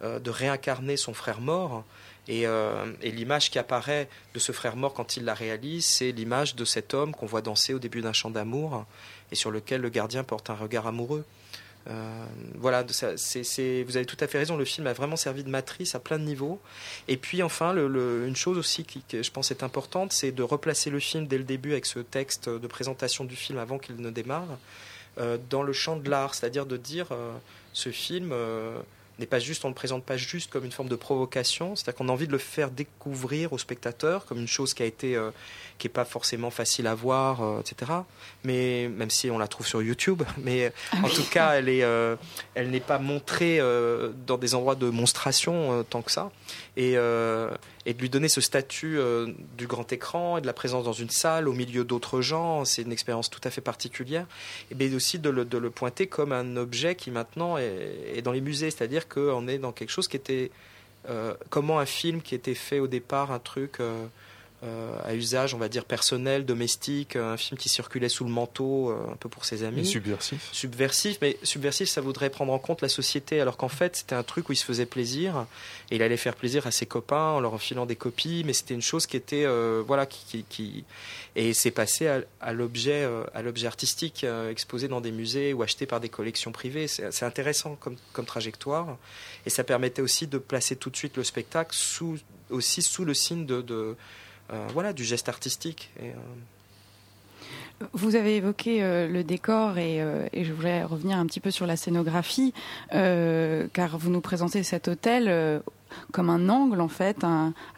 [0.00, 1.82] de réincarner son frère mort.
[2.28, 6.54] Et, et l'image qui apparaît de ce frère mort quand il la réalise, c'est l'image
[6.54, 8.86] de cet homme qu'on voit danser au début d'un chant d'amour
[9.32, 11.24] et sur lequel le gardien porte un regard amoureux.
[11.88, 12.24] Euh,
[12.56, 16.00] voilà, vous avez tout à fait raison, le film a vraiment servi de matrice à
[16.00, 16.60] plein de niveaux.
[17.08, 21.00] Et puis enfin, une chose aussi qui, je pense est importante, c'est de replacer le
[21.00, 24.58] film dès le début avec ce texte de présentation du film avant qu'il ne démarre,
[25.18, 27.32] euh, dans le champ de l'art, c'est-à-dire de dire euh,
[27.72, 28.32] ce film
[29.20, 31.94] n'est pas juste, on ne le présente pas juste comme une forme de provocation, c'est-à-dire
[31.96, 35.16] qu'on a envie de le faire découvrir au spectateur comme une chose qui a été,
[35.16, 35.30] euh,
[35.78, 37.92] qui est pas forcément facile à voir, euh, etc.
[38.44, 42.16] Mais même si on la trouve sur YouTube, mais en tout cas, elle est, euh,
[42.54, 43.60] elle n'est pas montrée
[44.26, 46.30] dans des endroits de monstration tant que ça,
[46.76, 46.96] et,
[47.86, 50.92] et de lui donner ce statut euh, du grand écran et de la présence dans
[50.92, 54.26] une salle au milieu d'autres gens, c'est une expérience tout à fait particulière,
[54.70, 58.70] et bien aussi de le, pointer comme un objet qui maintenant est, dans les musées,
[58.70, 60.50] c'est-à-dire qu'on est dans quelque chose qui était
[61.08, 64.06] euh, comment un film qui était fait au départ, un truc euh,
[64.62, 69.12] à usage, on va dire personnel, domestique, un film qui circulait sous le manteau, euh,
[69.12, 70.48] un peu pour ses amis Et subversif.
[70.52, 74.22] subversif, mais subversif, ça voudrait prendre en compte la société, alors qu'en fait, c'était un
[74.22, 75.46] truc où il se faisait plaisir,
[75.90, 78.74] et il allait faire plaisir à ses copains en leur filant des copies, mais c'était
[78.74, 80.84] une chose qui était, euh, voilà, qui, qui, qui-
[81.36, 85.52] et c'est passé à, à l'objet, euh, à l'objet artistique euh, exposé dans des musées
[85.54, 86.88] ou acheté par des collections privées.
[86.88, 88.98] C'est intéressant comme, comme trajectoire,
[89.46, 92.18] et ça permettait aussi de placer tout de suite le spectacle sous,
[92.50, 93.94] aussi sous le signe de, de euh,
[94.72, 95.90] voilà, du geste artistique.
[96.02, 96.12] Euh,
[97.92, 101.66] Vous avez évoqué euh, le décor et, euh, je voulais revenir un petit peu sur
[101.66, 102.52] la scénographie,
[102.94, 105.60] euh, car vous nous présentez cet hôtel euh,
[106.12, 107.24] comme un angle en fait.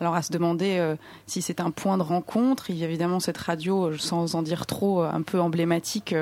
[0.00, 0.96] alors à se demander euh,
[1.26, 2.70] si c'est un point de rencontre.
[2.70, 6.14] Il y a évidemment cette radio, euh, sans en dire trop, euh, un peu emblématique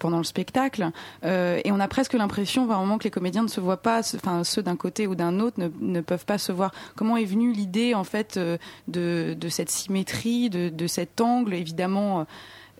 [0.00, 0.90] pendant le spectacle.
[1.22, 4.62] Et on a presque l'impression, moment, que les comédiens ne se voient pas, enfin ceux
[4.62, 6.72] d'un côté ou d'un autre ne, peuvent pas se voir.
[6.96, 8.40] Comment est venue l'idée en fait
[8.88, 11.54] de, cette symétrie, de, cet angle?
[11.54, 12.26] Évidemment,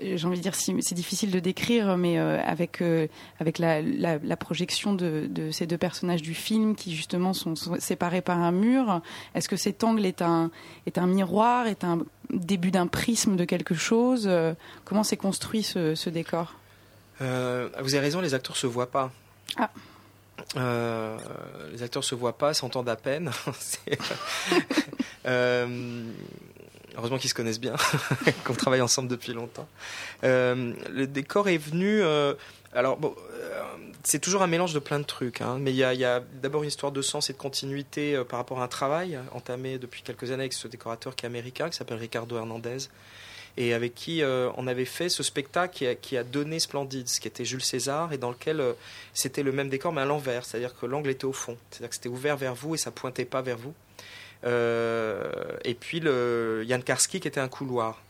[0.00, 3.06] j'ai envie de dire, c'est difficile de décrire, mais euh, avec, euh,
[3.40, 8.20] avec la, la, projection de, de, ces deux personnages du film qui justement sont, séparés
[8.20, 9.00] par un mur,
[9.34, 10.50] est-ce que cet angle est un,
[10.87, 15.62] est un miroir, est un début d'un prisme de quelque chose euh, Comment s'est construit
[15.62, 16.54] ce, ce décor?
[17.20, 19.11] Vous avez raison, les acteurs se voient pas.
[19.56, 19.70] Ah.
[21.72, 23.30] les acteurs se voient pas, s'entendent à peine.
[26.98, 27.76] Heureusement qu'ils se connaissent bien,
[28.44, 29.68] qu'on travaille ensemble depuis longtemps.
[30.24, 32.02] Euh, le décor est venu.
[32.02, 32.34] Euh,
[32.74, 33.62] alors euh,
[34.02, 36.68] c'est toujours un mélange de plein de trucs, hein, mais il y a, d'abord une
[36.68, 40.42] histoire de sens et de continuité par rapport à un travail entamé depuis quelques années
[40.42, 42.88] avec ce décorateur qui est américain, qui s'appelle Ricardo Hernandez,
[43.56, 47.62] et avec qui on avait fait ce spectacle qui a, donné Splendide, qui était Jules
[47.62, 48.62] César, et dans lequel
[49.14, 51.94] c'était le même décor mais à l'envers, c'est-à-dire que l'angle était au fond, c'est-à-dire que
[51.94, 53.74] c'était ouvert vers vous et ça pointait pas vers vous.
[54.44, 55.31] Euh,
[55.64, 58.01] et puis le Yann Karski qui était un couloir.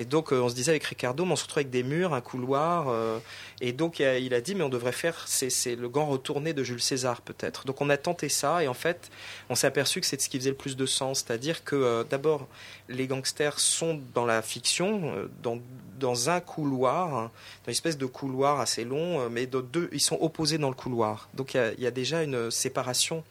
[0.00, 2.20] Et donc, euh, on se disait avec Ricardo, on se retrouve avec des murs, un
[2.20, 2.86] couloir.
[2.88, 3.18] Euh,
[3.60, 6.80] et donc, il a dit, mais on devrait faire, c'est le grand retourné de Jules
[6.80, 7.64] César, peut-être.
[7.66, 8.62] Donc, on a tenté ça.
[8.62, 9.10] Et en fait,
[9.50, 11.24] on s'est aperçu que c'est ce qui faisait le plus de sens.
[11.26, 12.46] C'est-à-dire que, d'abord,
[12.88, 15.58] les gangsters sont dans la fiction, dans,
[15.98, 17.30] dans un couloir, hein,
[17.64, 20.76] dans une espèce de couloir assez long, mais de deux, ils sont opposés dans le
[20.76, 21.28] couloir.
[21.34, 23.24] Donc, il y a déjà une séparation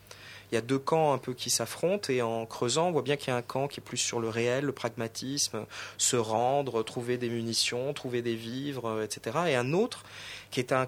[0.50, 3.16] il y a deux camps un peu qui s'affrontent et en creusant, on voit bien
[3.16, 5.66] qu'il y a un camp qui est plus sur le réel, le pragmatisme,
[5.98, 9.38] se rendre, trouver des munitions, trouver des vivres, etc.
[9.48, 10.04] Et un autre
[10.50, 10.86] qui est un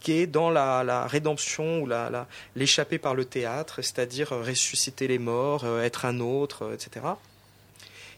[0.00, 5.64] qui est dans la, rédemption ou la, l'échapper par le théâtre, c'est-à-dire ressusciter les morts,
[5.64, 7.06] euh, être un autre, etc.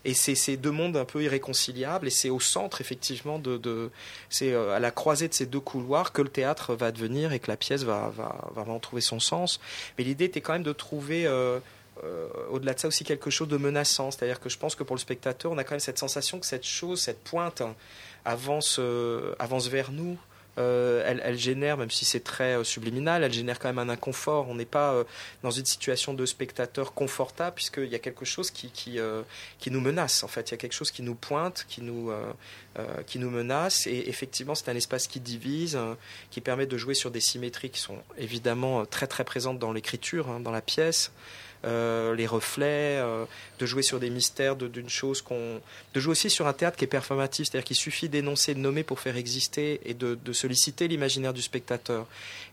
[0.05, 3.91] Et c'est ces deux mondes un peu irréconciliables, et c'est au centre, effectivement, de,
[4.31, 7.41] c'est euh, à la croisée de ces deux couloirs que le théâtre va devenir et
[7.41, 9.61] que la pièce va, va, va vraiment trouver son sens.
[9.97, 11.27] Mais l'idée était quand même de trouver.
[11.27, 11.59] Euh,
[12.05, 14.13] euh, au-delà de ça aussi quelque chose de menaçant.
[14.13, 16.47] C'est-à-dire que je pense que pour le spectateur, on a quand même cette sensation que
[16.47, 17.75] cette chose, cette pointe, hein,
[18.25, 18.81] avance,
[19.41, 20.17] avance vers nous,
[20.59, 24.49] euh, elle, génère, même si c'est très euh, subliminal, elle génère quand même un inconfort.
[24.49, 25.05] On n'est pas euh,
[25.43, 29.01] dans une situation de spectateur confortable, puisqu'il y a quelque chose qui,
[29.71, 30.51] nous menace, en fait.
[30.51, 32.13] Il y a quelque chose qui nous pointe, qui nous,
[33.07, 33.87] qui nous menace.
[33.87, 35.79] Et effectivement, c'est un espace qui divise,
[36.31, 40.29] qui permet de jouer sur des symétries qui sont évidemment très très présentes dans l'écriture,
[40.29, 41.13] hein, dans la pièce.
[41.65, 43.25] Euh, les reflets, euh,
[43.59, 45.61] de jouer sur des mystères d'une chose qu'on,
[45.93, 48.85] de jouer aussi sur un théâtre qui est performatif, c'est-à-dire qu'il suffit d'énoncer, de nommer
[48.85, 52.07] pour faire exister et de, solliciter l'imaginaire du spectateur.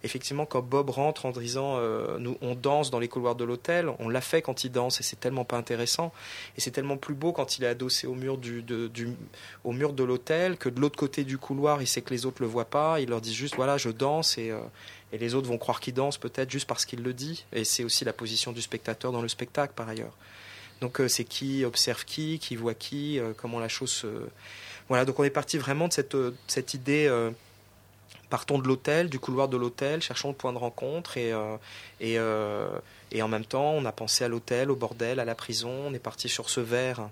[0.04, 3.92] Effectivement, quand Bob rentre en disant euh, nous on danse dans les couloirs de l'hôtel,
[4.00, 6.12] on l'a fait quand il danse et c'est tellement pas intéressant
[6.58, 8.64] et c'est tellement plus beau quand il est adossé au mur du,
[9.64, 12.42] au mur de l'hôtel que de l'autre côté du couloir, il sait que les autres
[12.42, 14.52] le voient pas, il leur dit juste voilà je danse et
[15.16, 17.46] et les autres vont croire qu'il danse peut-être juste parce qu'il le dit.
[17.54, 20.12] Et c'est aussi la position du spectateur dans le spectacle par ailleurs.
[20.82, 24.08] Donc euh, c'est qui observe qui, qui voit qui, euh, comment la chose se...
[24.90, 26.34] Voilà, donc on est parti vraiment de cette, euh,
[26.74, 27.10] idée,
[28.30, 33.46] partons de l'hôtel, du couloir de l'hôtel, cherchons le point de rencontre et en même
[33.46, 36.50] temps on a pensé à l'hôtel, au bordel, à la prison, on est parti sur
[36.50, 37.10] ce verre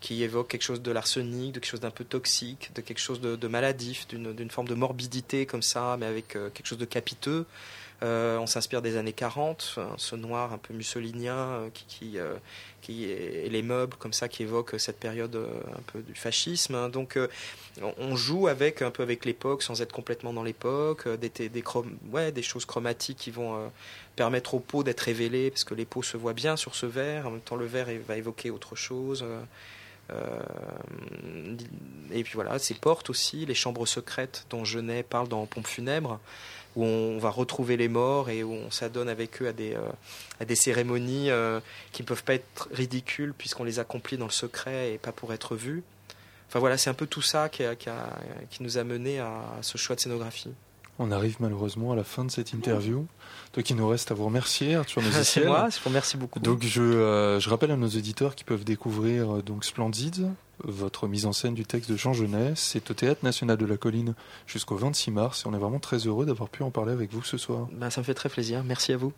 [0.00, 3.20] qui évoque quelque chose de l'arsenic, de quelque chose d'un peu toxique, de quelque chose
[3.20, 7.46] de, maladif, d'une forme de morbidité comme ça, mais avec euh, quelque chose de capiteux.
[8.04, 13.62] Euh, on s'inspire des années 40, ce noir un peu mussolinien euh, qui, est, les
[13.62, 15.34] meubles comme ça qui évoquent cette période
[15.76, 16.76] un peu du fascisme.
[16.76, 16.90] Hein.
[16.90, 17.18] Donc
[17.82, 22.64] on joue avec un peu avec l'époque sans être complètement dans l'époque, des, des choses
[22.66, 23.68] chromatiques qui vont
[24.14, 27.26] permettre aux peaux d'être révélées parce que les peaux se voient bien sur ce verre.
[27.26, 29.24] En même temps le verre va évoquer autre chose.
[30.10, 31.56] Euh,
[32.10, 36.20] et puis voilà, ces portes aussi, les chambres secrètes dont Genet parle dans Pompe funèbre,
[36.76, 40.54] où on va retrouver les morts et où on s'adonne avec eux à des, euh,
[40.54, 41.60] cérémonies euh,
[41.92, 45.32] qui ne peuvent pas être ridicules puisqu'on les accomplit dans le secret et pas pour
[45.32, 45.82] être vus.
[46.48, 47.62] Enfin voilà, c'est un peu tout ça qui,
[48.48, 50.54] qui, nous a mené à ce choix de scénographie.
[50.98, 53.06] On arrive malheureusement à la fin de cette interview.
[53.54, 56.40] Donc il nous reste à vous remercier, Arthur C'est moi, je vous remercie beaucoup.
[56.40, 60.30] Donc je, euh, je rappelle à nos auditeurs qui peuvent découvrir euh, donc Splendide,
[60.64, 62.54] votre mise en scène du texte de Jean Genet.
[62.56, 64.14] C'est au Théâtre National de la Colline
[64.46, 67.22] jusqu'au 26 mars et on est vraiment très heureux d'avoir pu en parler avec vous
[67.22, 67.68] ce soir.
[67.72, 68.64] Ben, ça me fait très plaisir.
[68.64, 69.12] Merci à vous.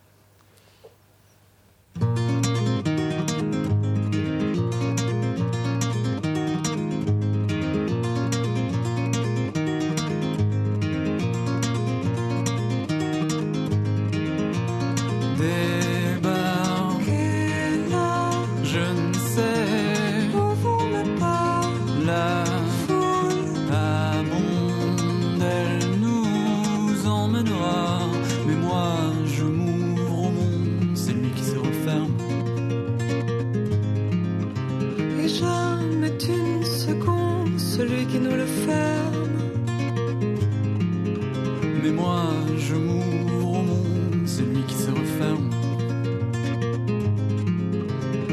[41.82, 42.22] Mais moi,
[42.59, 45.51] je m'ouvre au monde, celui qui se referme.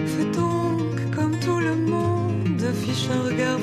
[0.05, 3.59] Fais donc comme tout le monde, affiche un regard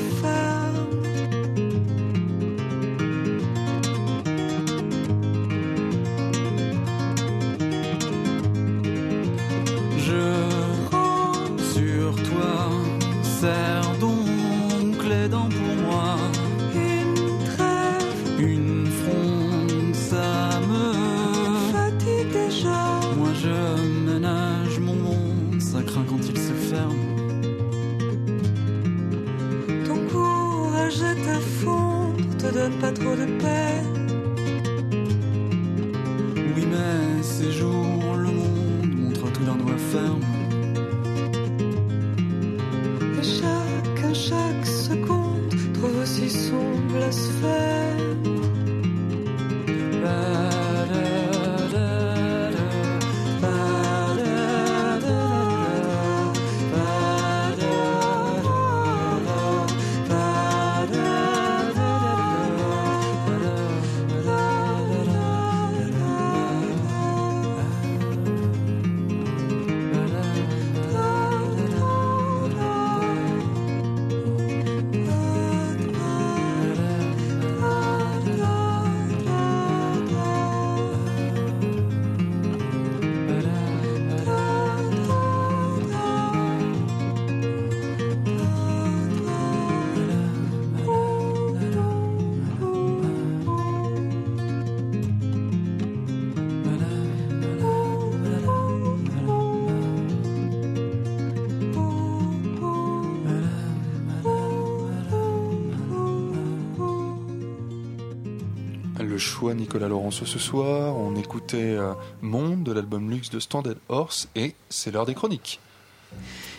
[109.53, 111.92] Nicolas Laurence ce soir, on écoutait euh,
[112.22, 115.61] Monde de l'album Luxe de Standard Horse et c'est l'heure des chroniques.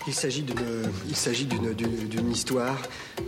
[0.08, 2.78] Il s'agit d'une, histoire,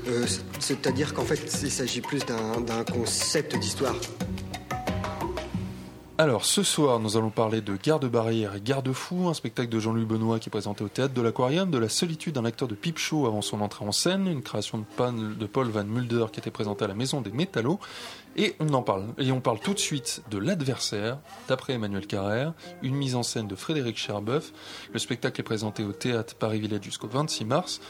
[0.07, 0.27] euh,
[0.59, 3.95] c'est-à-dire qu'en fait, il s'agit plus d'un, d'un concept d'histoire.
[6.19, 10.39] Alors ce soir, nous allons parler de Garde-barrière et Garde-fou, un spectacle de Jean-Louis Benoît
[10.39, 13.27] qui est présenté au théâtre de l'Aquarium, de la solitude d'un acteur de pipe show
[13.27, 16.49] avant son entrée en scène, une création de, Pan- de Paul Van Mulder qui était
[16.49, 17.79] présentée à la Maison des Métallos,
[18.37, 19.05] et on en parle.
[19.17, 23.47] Et on parle tout de suite de L'Adversaire, d'après Emmanuel Carrère, une mise en scène
[23.47, 24.51] de Frédéric Cherboeuf.
[24.93, 27.81] Le spectacle est présenté au théâtre Paris Villette jusqu'au 26 mars,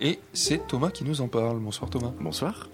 [0.00, 1.58] et c'est Thomas qui nous en parle.
[1.60, 2.12] Bonsoir Thomas.
[2.20, 2.68] Bonsoir.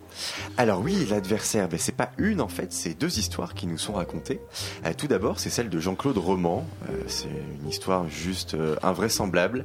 [0.57, 3.93] Alors oui, l'adversaire, ben, c'est pas une en fait, c'est deux histoires qui nous sont
[3.93, 4.41] racontées.
[4.85, 6.67] Euh, tout d'abord, c'est celle de Jean-Claude Roman.
[6.89, 7.29] Euh, c'est
[7.63, 9.65] une histoire juste euh, invraisemblable.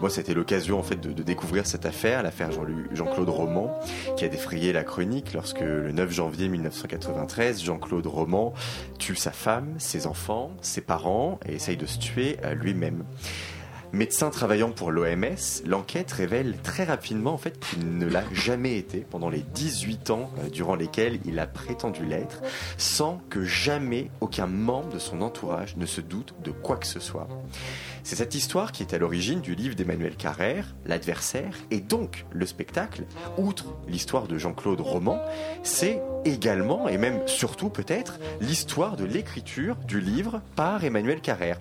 [0.00, 3.78] Moi, c'était l'occasion en fait de, de découvrir cette affaire, l'affaire Jean- Jean-Claude Roman,
[4.16, 8.54] qui a défrayé la chronique lorsque le 9 janvier 1993, Jean-Claude Roman
[8.98, 13.04] tue sa femme, ses enfants, ses parents et essaye de se tuer euh, lui-même.
[13.92, 19.00] Médecin travaillant pour l'OMS, l'enquête révèle très rapidement en fait qu'il ne l'a jamais été
[19.00, 22.40] pendant les 18 ans euh, durant lesquels il a prétendu l'être,
[22.78, 27.00] sans que jamais aucun membre de son entourage ne se doute de quoi que ce
[27.00, 27.26] soit.
[28.02, 32.46] C'est cette histoire qui est à l'origine du livre d'Emmanuel Carrère, L'adversaire, et donc le
[32.46, 33.04] spectacle,
[33.38, 35.20] outre l'histoire de Jean-Claude Roman,
[35.62, 41.60] c'est également, et même surtout peut-être, l'histoire de l'écriture du livre par Emmanuel Carrère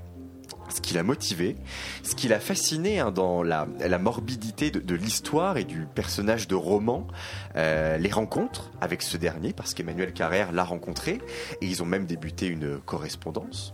[0.70, 1.56] ce qui l'a motivé,
[2.04, 3.66] ce qui l'a fasciné hein, dans la,
[4.00, 7.08] morbidité de, de l'histoire et du personnage de roman,
[7.56, 11.22] euh, les rencontres avec ce dernier, parce qu'Emmanuel Carrère l'a rencontré,
[11.62, 13.74] et ils ont même débuté une correspondance.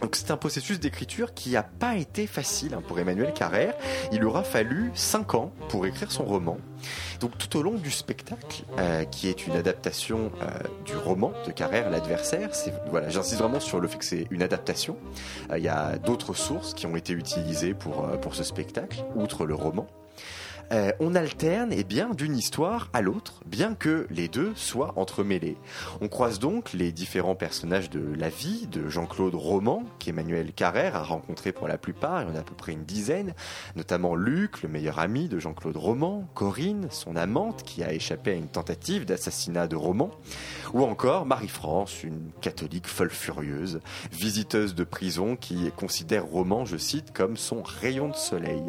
[0.00, 3.74] Donc c'est un processus d'écriture qui n'a pas été facile hein, pour Emmanuel Carrère.
[4.12, 6.58] Il aura fallu 5 ans pour écrire son roman.
[7.20, 10.48] Donc tout au long du spectacle, euh, qui est une adaptation euh,
[10.84, 12.50] du roman de Carrère, L'adversaire,
[12.90, 14.96] voilà, j'insiste vraiment sur le fait que c'est une adaptation.
[15.50, 19.46] Euh, Il y a d'autres sources qui ont été utilisées pour pour ce spectacle, outre
[19.46, 19.86] le roman.
[20.72, 25.56] Euh, on alterne et bien d'une histoire à l'autre, bien que les deux soient entremêlés.
[26.00, 31.02] On croise donc les différents personnages de la vie de Jean-Claude Roman, qu'Emmanuel Carrère a
[31.02, 33.34] rencontré pour la plupart, il y en a à peu près une dizaine,
[33.76, 38.34] notamment Luc, le meilleur ami de Jean-Claude Roman, Corinne, son amante, qui a échappé à
[38.34, 40.10] une tentative d'assassinat de Roman,
[40.72, 47.12] ou encore Marie-France, une catholique folle furieuse, visiteuse de prison qui considère Roman, je cite,
[47.12, 48.62] comme son rayon de soleil.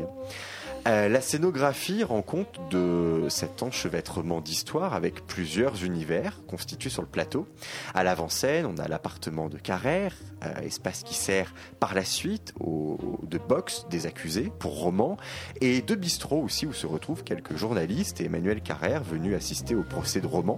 [0.87, 7.09] Euh, la scénographie rend compte de cet enchevêtrement d'histoire avec plusieurs univers constitués sur le
[7.09, 7.45] plateau.
[7.93, 10.13] À l'avant-scène, on a l'appartement de Carrère,
[10.45, 15.17] euh, espace qui sert par la suite de box des accusés pour roman,
[15.61, 19.83] et de bistrot aussi où se retrouvent quelques journalistes et Emmanuel Carrère venu assister au
[19.83, 20.57] procès de roman.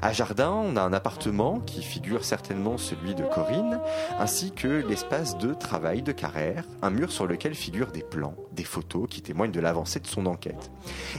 [0.00, 3.80] À Jardin, on a un appartement qui figure certainement celui de Corinne,
[4.18, 8.64] ainsi que l'espace de travail de Carrère, un mur sur lequel figurent des plans, des
[8.64, 10.70] photos qui témoignent de l'avancée de son enquête.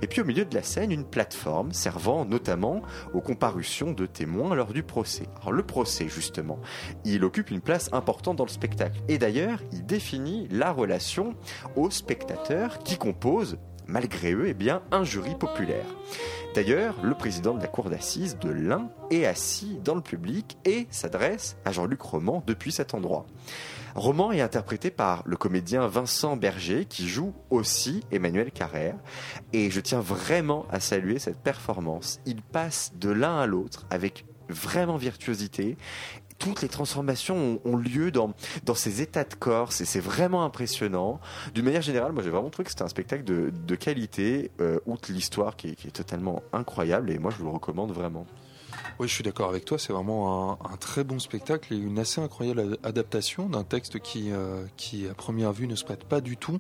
[0.01, 2.81] Et puis au milieu de la scène, une plateforme servant notamment
[3.13, 5.27] aux comparutions de témoins lors du procès.
[5.41, 6.59] Alors le procès, justement,
[7.05, 8.99] il occupe une place importante dans le spectacle.
[9.07, 11.35] Et d'ailleurs, il définit la relation
[11.75, 15.85] aux spectateurs qui composent malgré eux, eh bien, un jury populaire.
[16.55, 20.87] D'ailleurs, le président de la cour d'assises de l'Ain est assis dans le public et
[20.91, 23.25] s'adresse à Jean-Luc Roman depuis cet endroit.
[23.95, 28.95] Roman est interprété par le comédien Vincent Berger qui joue aussi Emmanuel Carrère
[29.51, 32.19] et je tiens vraiment à saluer cette performance.
[32.25, 35.77] Il passe de l'un à l'autre avec vraiment virtuosité
[36.39, 38.33] toutes les transformations ont, lieu dans,
[38.65, 39.71] dans ces états de corps.
[39.71, 41.19] C'est vraiment impressionnant.
[41.53, 44.79] D'une manière générale, moi j'ai vraiment trouvé que c'était un spectacle de, de qualité, euh,
[44.85, 47.11] outre l'histoire qui, est totalement incroyable.
[47.11, 48.25] Et moi je vous le recommande vraiment.
[48.99, 49.77] Oui, je suis d'accord avec toi.
[49.77, 54.31] C'est vraiment un, un, très bon spectacle et une assez incroyable adaptation d'un texte qui,
[54.31, 56.59] euh, qui, à première vue, ne se prête pas du tout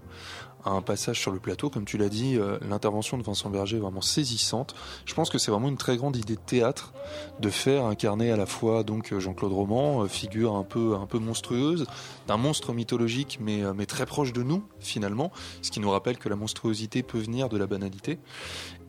[0.65, 1.69] un passage sur le plateau.
[1.69, 4.75] Comme tu l'as dit, euh, l'intervention de Vincent Berger est vraiment saisissante.
[5.05, 6.93] Je pense que c'est vraiment une très grande idée de théâtre
[7.39, 11.19] de faire incarner à la fois donc Jean-Claude Roman, euh, figure un peu un peu
[11.19, 11.85] monstrueuse,
[12.27, 16.17] d'un monstre mythologique mais euh, mais très proche de nous finalement, ce qui nous rappelle
[16.17, 18.19] que la monstruosité peut venir de la banalité,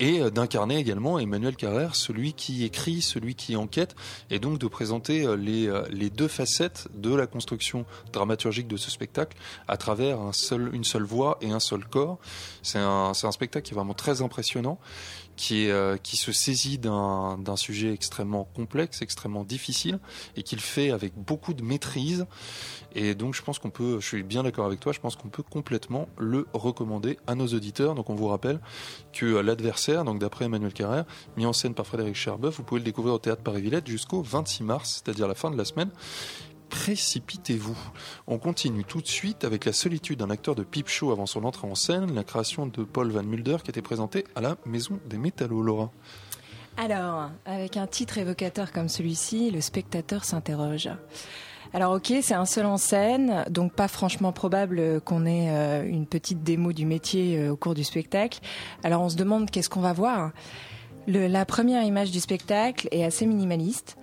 [0.00, 3.94] et d'incarner également Emmanuel Carrère, celui qui écrit, celui qui enquête,
[4.30, 9.36] et donc de présenter les les deux facettes de la construction dramaturgique de ce spectacle
[9.68, 12.18] à travers un seul une seule voix et un seul corps.
[12.62, 14.78] C'est un, un, spectacle qui est vraiment très impressionnant,
[15.36, 19.98] qui, euh, qui se saisit d'un sujet extrêmement complexe, extrêmement difficile,
[20.36, 22.26] et qu'il fait avec beaucoup de maîtrise.
[22.94, 25.28] Et donc je pense qu'on peut, je suis bien d'accord avec toi, je pense qu'on
[25.28, 27.94] peut complètement le recommander à nos auditeurs.
[27.94, 28.60] Donc on vous rappelle
[29.12, 31.04] que l'adversaire, donc d'après Emmanuel Carrère,
[31.36, 34.62] mis en scène par Frédéric Cherbeuf, vous pouvez le découvrir au théâtre Paris-Villette jusqu'au 26
[34.62, 35.90] mars, c'est-à-dire la fin de la semaine
[36.74, 37.78] précipitez-vous.
[38.26, 41.44] On continue tout de suite avec La solitude d'un acteur de pipe show avant son
[41.44, 44.98] entrée en scène, la création de Paul Van Mulder qui était présenté à la Maison
[45.08, 45.62] des Métallos.
[45.62, 45.92] Laura.
[46.76, 50.90] Alors, avec un titre évocateur comme celui-ci, le spectateur s'interroge.
[51.72, 56.06] Alors ok, c'est un seul en scène, donc pas franchement probable qu'on ait euh, une
[56.06, 58.40] petite démo du métier euh, au cours du spectacle.
[58.82, 60.32] Alors on se demande qu'est-ce qu'on va voir.
[61.06, 63.96] La première image du spectacle est assez minimaliste.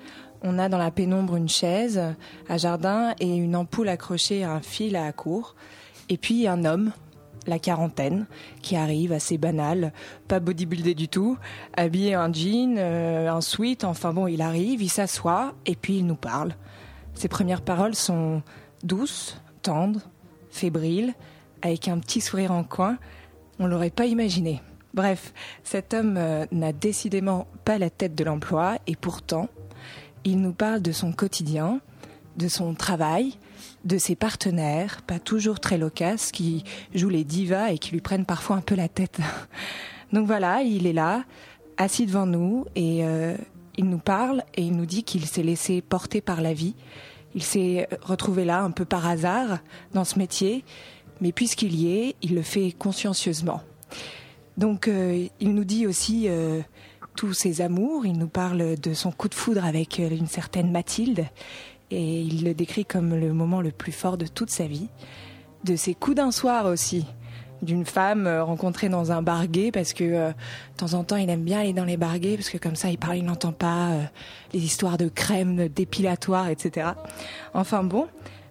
[0.43, 2.01] On a dans la pénombre une chaise
[2.49, 5.55] à jardin et une ampoule accrochée à un fil à la cour.
[6.09, 6.91] Et puis un homme,
[7.47, 8.25] la quarantaine,
[8.61, 9.93] qui arrive assez banal,
[10.27, 11.37] pas bodybuildé du tout,
[11.77, 16.05] habillé en jean, euh, un sweat, enfin bon, il arrive, il s'assoit et puis il
[16.05, 16.55] nous parle.
[17.13, 18.41] Ses premières paroles sont
[18.83, 20.01] douces, tendres,
[20.49, 21.13] fébriles,
[21.61, 22.97] avec un petit sourire en coin.
[23.59, 24.61] On l'aurait pas imaginé.
[24.93, 25.33] Bref,
[25.63, 29.47] cet homme euh, n'a décidément pas la tête de l'emploi et pourtant,
[30.23, 31.81] il nous parle de son quotidien,
[32.37, 33.37] de son travail,
[33.85, 36.63] de ses partenaires, pas toujours très loquaces, qui
[36.93, 39.19] jouent les divas et qui lui prennent parfois un peu la tête.
[40.13, 41.23] Donc voilà, il est là,
[41.77, 43.35] assis devant nous, et euh,
[43.77, 46.75] il nous parle et il nous dit qu'il s'est laissé porter par la vie.
[47.33, 49.59] Il s'est retrouvé là un peu par hasard
[49.93, 50.63] dans ce métier,
[51.21, 53.61] mais puisqu'il y est, il le fait consciencieusement.
[54.57, 56.61] Donc euh, il nous dit aussi euh,
[57.15, 58.05] tous ses amours.
[58.05, 61.25] Il nous parle de son coup de foudre avec euh, une certaine Mathilde
[61.89, 64.87] et il le décrit comme le moment le plus fort de toute sa vie.
[65.63, 67.05] De ses coups d'un soir aussi,
[67.61, 71.17] d'une femme euh, rencontrée dans un bar gay parce que euh, de temps en temps
[71.17, 73.51] il aime bien aller dans les gays parce que comme ça il parle, il n'entend
[73.51, 73.91] pas
[74.53, 76.91] les histoires de crème dépilatoire, etc.
[77.53, 78.07] Enfin bon,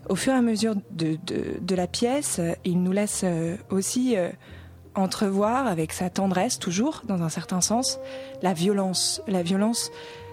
[0.08, 3.24] au fur et à mesure de, de la pièce, il nous laisse
[3.70, 4.16] aussi
[4.94, 7.98] entrevoir avec sa tendresse toujours dans un certain sens
[8.42, 9.90] la violence la violence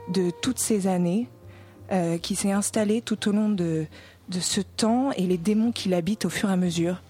[0.10, 1.28] de toutes ces années
[1.91, 3.86] euh, qui s'est installée tout au long de,
[4.30, 7.01] de ce temps et les démons qui l'habitent au fur et à mesure.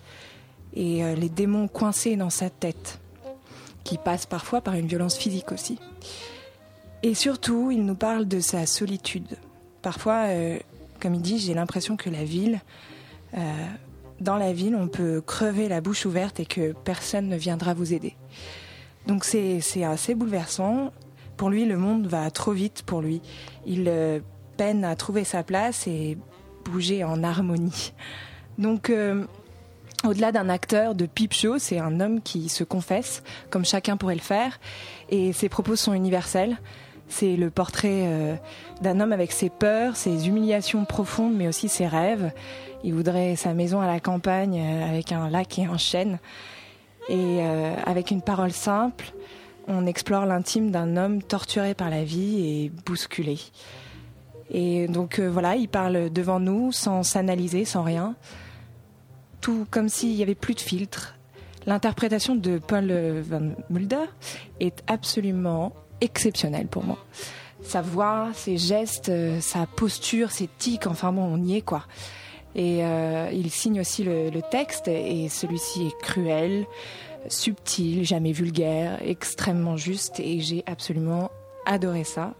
[0.75, 2.99] Et euh, les démons coincés dans sa tête
[3.83, 5.79] qui passent parfois par une violence physique aussi.
[7.03, 9.37] Et surtout il nous parle de sa solitude.
[9.81, 10.59] Parfois euh,
[10.99, 12.61] comme il dit j'ai l'impression que la ville
[14.19, 17.93] dans la ville, on peut crever la bouche ouverte et que personne ne viendra vous
[17.93, 18.15] aider.
[19.05, 20.91] Donc c'est assez bouleversant.
[21.37, 23.21] Pour lui, le monde va trop vite pour lui.
[23.65, 24.19] Il euh,
[24.57, 26.17] peine à trouver sa place et
[26.65, 27.93] bouger en harmonie.
[28.57, 29.23] Donc, euh,
[30.03, 34.15] Au-delà d'un acteur de pipe show, c'est un homme qui se confesse, comme chacun pourrait
[34.15, 34.59] le faire,
[35.09, 36.57] et ses propos sont universels.
[37.09, 38.35] C'est le portrait euh,
[38.81, 42.31] d'un homme avec ses peurs, ses humiliations profondes, mais aussi ses rêves.
[42.83, 46.19] Il voudrait sa maison à la campagne euh, avec un lac et un chêne.
[47.09, 49.13] Et euh, avec une parole simple,
[49.67, 53.37] on explore l'intime d'un homme torturé par la vie et bousculé.
[54.51, 58.15] Et donc voilà, il parle devant nous sans s'analyser, sans rien.
[59.41, 61.15] Tout comme s'il n'y avait plus de filtre.
[61.65, 62.91] L'interprétation de Paul
[63.21, 64.05] Van Mulder
[64.61, 66.97] est absolument exceptionnelle pour moi.
[67.63, 71.85] Sa voix, ses gestes, euh, sa posture, ses tics, enfin bon, on y est quoi.
[72.55, 76.65] Et euh, il signe aussi le texte et celui-ci est cruel,
[77.27, 81.29] subtil, jamais vulgaire, extrêmement juste et j'ai absolument
[81.67, 82.33] adoré ça.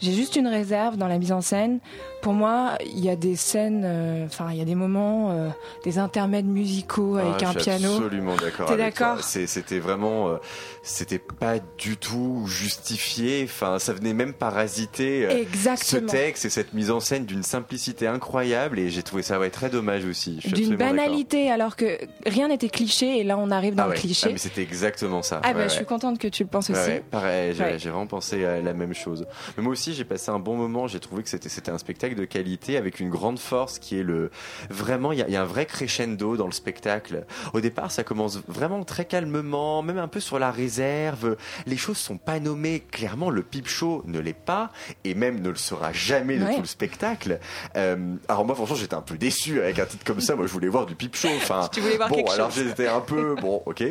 [0.00, 1.78] J'ai juste une réserve dans la mise en scène.
[2.22, 5.48] Pour moi, il y a des scènes, euh, enfin, il y a des moments, euh,
[5.84, 7.94] des intermèdes musicaux avec Ah, un je suis piano.
[7.96, 8.68] Absolument d'accord.
[8.68, 9.22] T'es d'accord?
[9.22, 10.36] C'était vraiment, euh,
[10.82, 13.42] c'était pas du tout justifié.
[13.44, 16.06] Enfin, ça venait même parasiter euh, ce Exactement.
[16.10, 18.78] texte et cette mise en scène d'une simplicité incroyable.
[18.78, 20.40] Et j'ai trouvé ça ouais, très dommage aussi.
[20.46, 23.94] D'une banalité, alors que rien n'était cliché, et là on arrive dans Ah ouais.
[23.96, 24.28] le cliché.
[24.28, 25.40] Ah, mais c'était exactement ça.
[25.42, 26.90] Ah Ouais, bah, je suis contente que tu le penses aussi.
[27.10, 29.26] Pareil, j'ai vraiment pensé à la même chose.
[29.56, 30.86] Mais moi aussi, j'ai passé un bon moment.
[30.86, 34.02] J'ai trouvé que c'était c'était un spectacle de qualité avec une grande force qui est
[34.02, 34.30] le
[34.68, 35.12] vraiment.
[35.12, 37.24] Il y, a- il y a un vrai crescendo dans le spectacle.
[37.54, 41.36] Au départ, ça commence vraiment très calmement, même un peu sur la réserve.
[41.66, 42.80] Les choses sont pas nommées.
[42.90, 44.70] Clairement, le pipe show ne l'est pas
[45.04, 46.54] et même ne le sera jamais de Ouais.
[46.54, 47.38] tout le spectacle.
[47.76, 50.36] Euh, alors moi, franchement, j'étais un peu déçu avec un titre comme ça.
[50.36, 51.28] Moi, je voulais voir du pipe show.
[51.36, 53.82] Enfin, Tu voulais voir bon, quelque alors j'étais un peu bon, ok.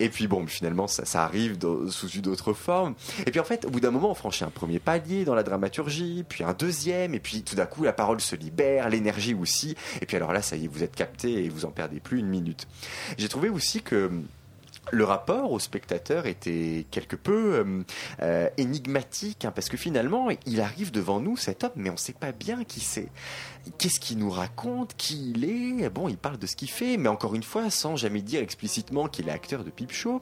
[0.00, 2.94] Et puis bon, finalement, ça, ça arrive dans- sous une autre forme.
[3.26, 6.24] Et puis en fait, au bout d'un moment, on un premier palier dans la dramaturgie,
[6.28, 9.76] puis un deuxième, et puis tout d'un coup, la parole se libère, l'énergie aussi.
[10.00, 12.18] Et puis alors là, ça y est, vous êtes capté et vous en perdez plus
[12.18, 12.66] une minute.
[13.18, 14.10] J'ai trouvé aussi que
[14.92, 17.82] le rapport au spectateur était quelque peu euh,
[18.22, 21.98] euh, énigmatique, hein, parce que finalement, il arrive devant nous, cet homme, mais on ne
[21.98, 23.08] sait pas bien qui c'est.
[23.78, 25.88] Qu'est-ce qu'il nous raconte, qui il est?
[25.90, 29.08] Bon, il parle de ce qu'il fait, mais encore une fois, sans jamais dire explicitement
[29.08, 30.20] qu'il est acteur de pipe show.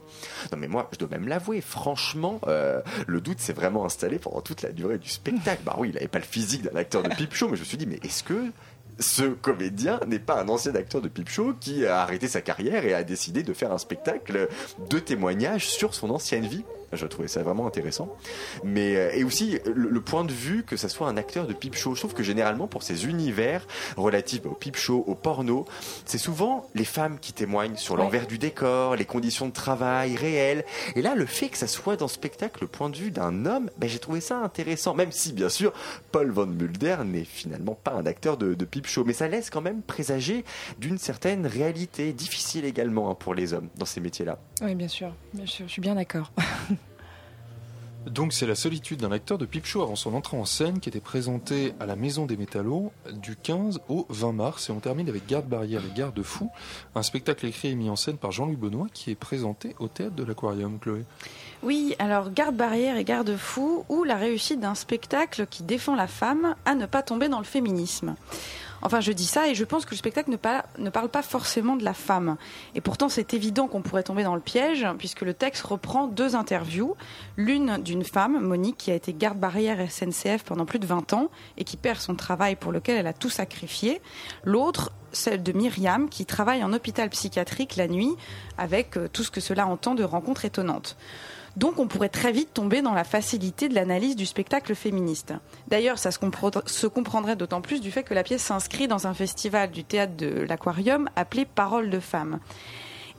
[0.53, 4.41] Non, mais moi, je dois même l'avouer, franchement, euh, le doute s'est vraiment installé pendant
[4.41, 5.63] toute la durée du spectacle.
[5.65, 7.67] Bah oui, il n'avait pas le physique d'un acteur de pipe show, mais je me
[7.67, 8.51] suis dit, mais est-ce que
[8.99, 12.85] ce comédien n'est pas un ancien acteur de pipe show qui a arrêté sa carrière
[12.85, 14.49] et a décidé de faire un spectacle
[14.89, 16.65] de témoignages sur son ancienne vie?
[16.97, 18.15] Je trouvais ça vraiment intéressant.
[18.63, 21.53] Mais, euh, et aussi, le, le point de vue que ça soit un acteur de
[21.53, 21.95] pipe show.
[21.95, 23.67] Je trouve que généralement, pour ces univers
[23.97, 25.67] relatifs au pipe show, au porno,
[26.05, 30.65] c'est souvent les femmes qui témoignent sur l'envers du décor, les conditions de travail réelles.
[30.95, 33.47] Et là, le fait que ça soit dans ce spectacle le point de vue d'un
[33.47, 34.95] homme, ben, j'ai trouvé ça intéressant.
[34.95, 35.73] Même si, bien sûr,
[36.13, 39.05] Paul Van Mulder n'est finalement pas un acteur de, de pipe show.
[39.05, 40.45] Mais ça laisse quand même présager
[40.79, 44.39] d'une certaine réalité, difficile également hein, pour les hommes dans ces métiers-là.
[44.63, 46.31] Oui, bien sûr, bien sûr, je suis bien d'accord.
[48.07, 50.91] Donc c'est la solitude d'un acteur de pipe show avant son entrée en scène qui
[50.91, 55.09] était présentée à la Maison des Métallos du 15 au 20 mars et on termine
[55.09, 56.51] avec Garde Barrière et Garde Fou,
[56.95, 60.15] un spectacle écrit et mis en scène par Jean-Louis Benoît qui est présenté au théâtre
[60.15, 61.05] de l'Aquarium, Chloé.
[61.63, 66.75] Oui, alors garde-barrière et garde-fou, ou la réussite d'un spectacle qui défend la femme à
[66.75, 68.17] ne pas tomber dans le féminisme.
[68.87, 71.23] Enfin, je dis ça et je pense que le spectacle ne, pa- ne parle pas
[71.23, 72.37] forcément de la femme.
[72.75, 76.37] Et pourtant, c'est évident qu'on pourrait tomber dans le piège, puisque le texte reprend deux
[76.37, 76.95] interviews.
[77.39, 81.65] L'une d'une femme, Monique, qui a été garde-barrière SNCF pendant plus de 20 ans et
[81.65, 84.03] qui perd son travail pour lequel elle a tout sacrifié.
[84.45, 88.13] L'autre, celle de Myriam, qui travaille en hôpital psychiatrique la nuit,
[88.59, 90.99] avec euh, tout ce que cela entend de rencontres étonnantes.
[91.57, 95.35] Donc on pourrait très vite tomber dans la facilité de l'analyse du spectacle féministe.
[95.69, 99.07] D'ailleurs, ça se, compre- se comprendrait d'autant plus du fait que la pièce s'inscrit dans
[99.07, 102.41] un festival du théâtre de l'Aquarium appelé Parole de femmes.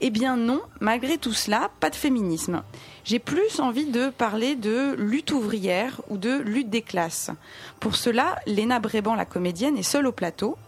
[0.02, 2.62] Eh bien non, malgré tout cela, pas de féminisme.
[3.04, 7.30] J'ai plus envie de parler de lutte ouvrière ou de lutte des classes.
[7.80, 10.58] Pour cela, Léna Bréban, la comédienne, est seule au plateau,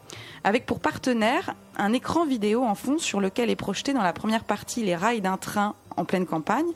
[0.44, 4.44] avec pour partenaire un écran vidéo en fond sur lequel est projeté dans la première
[4.44, 6.70] partie les rails d'un train en pleine campagne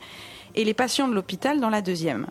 [0.55, 2.27] et les patients de l'hôpital dans la deuxième.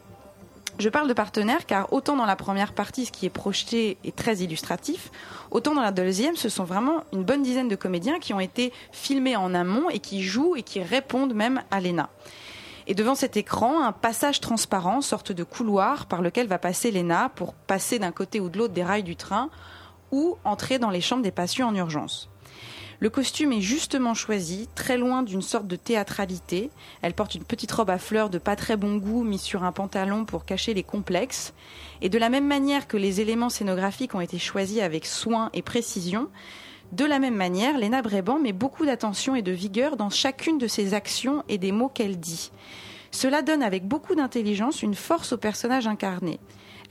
[0.78, 4.16] Je parle de partenaire car autant dans la première partie, ce qui est projeté est
[4.16, 5.10] très illustratif,
[5.50, 8.72] autant dans la deuxième, ce sont vraiment une bonne dizaine de comédiens qui ont été
[8.90, 12.08] filmés en amont et qui jouent et qui répondent même à Léna.
[12.86, 17.30] Et devant cet écran, un passage transparent, sorte de couloir par lequel va passer Léna
[17.34, 19.50] pour passer d'un côté ou de l'autre des rails du train
[20.10, 22.31] ou entrer dans les chambres des patients en urgence.
[23.02, 26.70] Le costume est justement choisi, très loin d'une sorte de théâtralité.
[27.02, 29.72] Elle porte une petite robe à fleurs de pas très bon goût mise sur un
[29.72, 31.52] pantalon pour cacher les complexes.
[32.00, 35.62] Et de la même manière que les éléments scénographiques ont été choisis avec soin et
[35.62, 36.28] précision,
[36.92, 40.68] De la même manière, Léna Bréban met beaucoup d'attention et de vigueur dans chacune de
[40.68, 42.52] ses actions et des mots qu'elle dit.
[43.10, 46.38] Cela donne avec beaucoup d'intelligence une force aux personnages incarnés.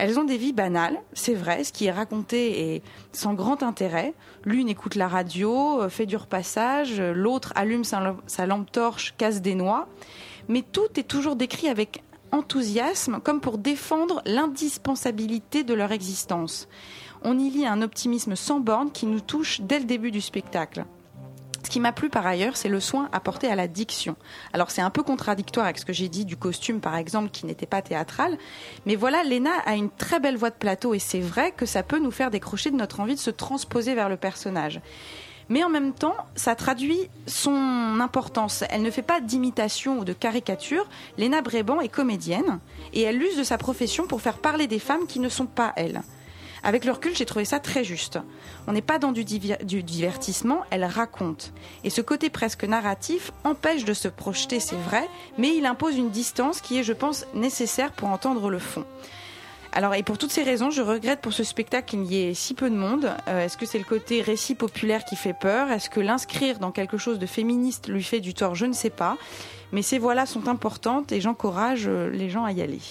[0.01, 2.81] Elles ont des vies banales, c'est vrai, ce qui est raconté est
[3.11, 4.15] sans grand intérêt.
[4.45, 9.43] L'une écoute la radio, euh, fait du repassage, euh, l'autre allume sa, lampe torche, casse
[9.43, 9.87] des noix.
[10.47, 16.67] Mais tout est toujours décrit avec enthousiasme, comme pour défendre l'indispensabilité de leur existence.
[17.21, 20.83] On y lit un optimisme sans borne qui nous touche dès le début du spectacle.
[21.71, 24.17] Qui m'a plu par ailleurs, c'est le soin apporté à la diction.
[24.51, 27.45] Alors c'est un peu contradictoire avec ce que j'ai dit du costume par exemple qui
[27.45, 28.37] n'était pas théâtral,
[28.85, 31.81] mais voilà, Léna a une très belle voix de plateau et c'est vrai que ça
[31.81, 34.81] peut nous faire décrocher de notre envie de se transposer vers le personnage.
[35.47, 38.65] Mais en même temps, ça traduit son importance.
[38.69, 40.89] Elle ne fait pas d'imitation ou de caricature.
[41.17, 42.59] Léna Bréban est comédienne
[42.91, 45.71] et elle use de sa profession pour faire parler des femmes qui ne sont pas
[45.77, 46.01] elle.
[46.63, 48.19] Avec le recul, j'ai trouvé ça très juste.
[48.67, 51.53] On n'est pas dans du, divertissement, elle raconte.
[51.83, 55.07] Et ce côté presque narratif empêche de se projeter, c'est vrai,
[55.37, 58.85] mais il impose une distance qui est, je pense, nécessaire pour entendre le fond.
[59.73, 62.53] Alors, et pour toutes ces raisons, je regrette pour ce spectacle qu'il y ait si
[62.53, 63.09] peu de monde.
[63.29, 65.71] Euh, Est-ce que c'est le côté récit populaire qui fait peur?
[65.71, 68.53] Est-ce que l'inscrire dans quelque chose de féministe lui fait du tort?
[68.53, 69.17] Je ne sais pas.
[69.71, 72.81] Mais ces voix-là sont importantes et j'encourage euh, les gens à y aller.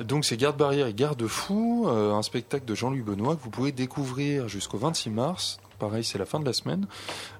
[0.00, 3.50] Donc c'est Garde Barrière et Garde Fou, euh, un spectacle de Jean-Louis Benoît que vous
[3.50, 5.60] pouvez découvrir jusqu'au 26 mars.
[5.78, 6.86] Pareil, c'est la fin de la semaine.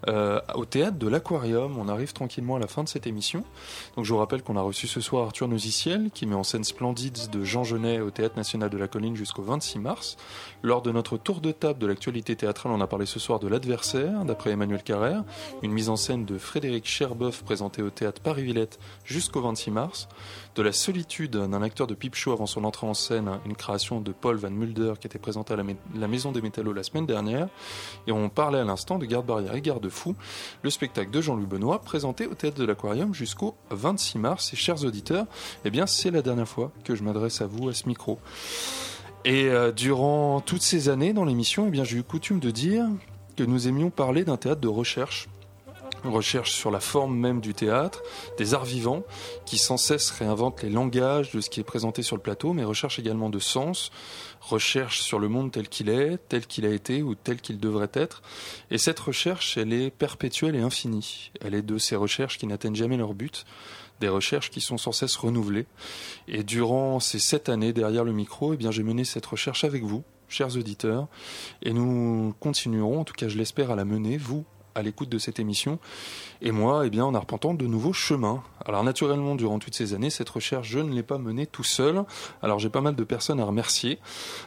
[0.09, 3.45] Euh, au théâtre de l'Aquarium, on arrive tranquillement à la fin de cette émission.
[3.97, 6.65] Donc je vous rappelle qu'on a reçu ce soir Arthur Nosiciel, qui met en scène
[6.65, 10.17] Splendides de Jean Genet au théâtre national de la Colline jusqu'au 26 mars.
[10.63, 13.49] Lors de notre tour de table de l'actualité théâtrale, on a parlé ce soir de
[13.49, 15.25] L'Adversaire, d'après Emmanuel Carrère,
[15.63, 20.09] une mise en scène de Frédéric Cherboeuf présentée au théâtre Paris-Villette jusqu'au 26 mars
[20.55, 24.01] de la solitude d'un acteur de pipe show avant son entrée en scène, une création
[24.01, 25.65] de Paul Van Mulder qui était présentée à la,
[25.97, 27.49] la Maison des Métallos la semaine dernière.
[28.07, 30.15] Et on parlait à l'instant de Garde Barrière et Garde Fou,
[30.63, 34.53] le spectacle de Jean-Louis Benoît présenté au théâtre de l'Aquarium jusqu'au 26 mars.
[34.53, 35.27] Et chers auditeurs,
[35.65, 38.19] eh bien c'est la dernière fois que je m'adresse à vous à ce micro.
[39.25, 42.87] Et euh, durant toutes ces années dans l'émission, eh bien j'ai eu coutume de dire
[43.37, 45.29] que nous aimions parler d'un théâtre de recherche
[46.11, 48.03] recherche sur la forme même du théâtre,
[48.39, 49.03] des arts vivants
[49.47, 52.65] qui sans cesse réinventent les langages de ce qui est présenté sur le plateau, mais
[52.65, 53.91] recherche également de sens,
[54.41, 57.91] recherche sur le monde tel qu'il est, tel qu'il a été ou tel qu'il devrait
[57.95, 58.23] être.
[58.71, 61.31] Et cette recherche, elle est perpétuelle et infinie.
[61.41, 63.45] Elle est de ces recherches qui n'atteignent jamais leur but,
[64.01, 65.67] des recherches qui sont sans cesse renouvelées.
[66.29, 69.83] Et durant ces sept années derrière le micro, eh bien, j'ai mené cette recherche avec
[69.83, 71.07] vous, chers auditeurs,
[71.63, 74.45] et nous continuerons, en tout cas je l'espère, à la mener, vous,
[74.75, 75.79] à l'écoute de cette émission.
[76.43, 78.43] Et moi, eh bien, en arpentant de nouveaux chemins.
[78.65, 82.05] Alors, naturellement, durant toutes ces années, cette recherche, je ne l'ai pas menée tout seul.
[82.43, 83.99] Alors, j'ai pas mal de personnes à remercier.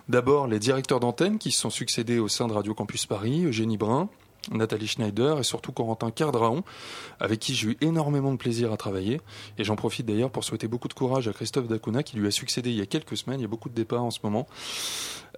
[0.09, 3.77] D'abord, les directeurs d'antenne qui se sont succédés au sein de Radio Campus Paris, Eugénie
[3.77, 4.09] Brun,
[4.51, 6.63] Nathalie Schneider et surtout Corentin Cardraon,
[7.19, 9.21] avec qui j'ai eu énormément de plaisir à travailler.
[9.57, 12.31] Et j'en profite d'ailleurs pour souhaiter beaucoup de courage à Christophe Dacuna qui lui a
[12.31, 13.39] succédé il y a quelques semaines.
[13.39, 14.47] Il y a beaucoup de départs en ce moment.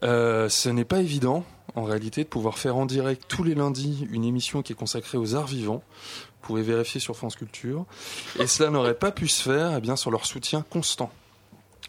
[0.03, 1.43] Euh, ce n'est pas évident,
[1.75, 5.17] en réalité, de pouvoir faire en direct tous les lundis une émission qui est consacrée
[5.17, 5.83] aux arts vivants.
[6.41, 7.85] Vous pouvez vérifier sur France Culture.
[8.39, 11.11] Et cela n'aurait pas pu se faire eh bien, sur leur soutien constant.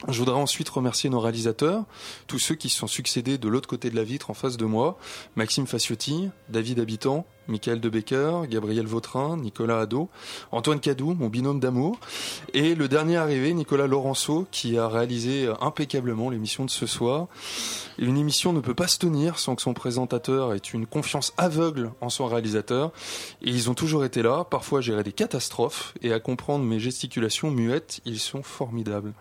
[0.09, 1.85] Je voudrais ensuite remercier nos réalisateurs,
[2.27, 4.65] tous ceux qui se sont succédés de l'autre côté de la vitre en face de
[4.65, 4.99] moi,
[5.37, 10.09] Maxime Faciotti, David Habitant, Michael Debecker, Gabriel Vautrin, Nicolas Hadot,
[10.53, 11.99] Antoine Cadou, mon binôme d'amour,
[12.55, 17.27] et le dernier arrivé, Nicolas Laurenceau, qui a réalisé impeccablement l'émission de ce soir.
[17.99, 21.93] Une émission ne peut pas se tenir sans que son présentateur ait une confiance aveugle
[22.01, 22.93] en son réalisateur,
[23.43, 26.81] et ils ont toujours été là, parfois à gérer des catastrophes, et à comprendre mes
[26.81, 29.13] gesticulations muettes, ils sont formidables.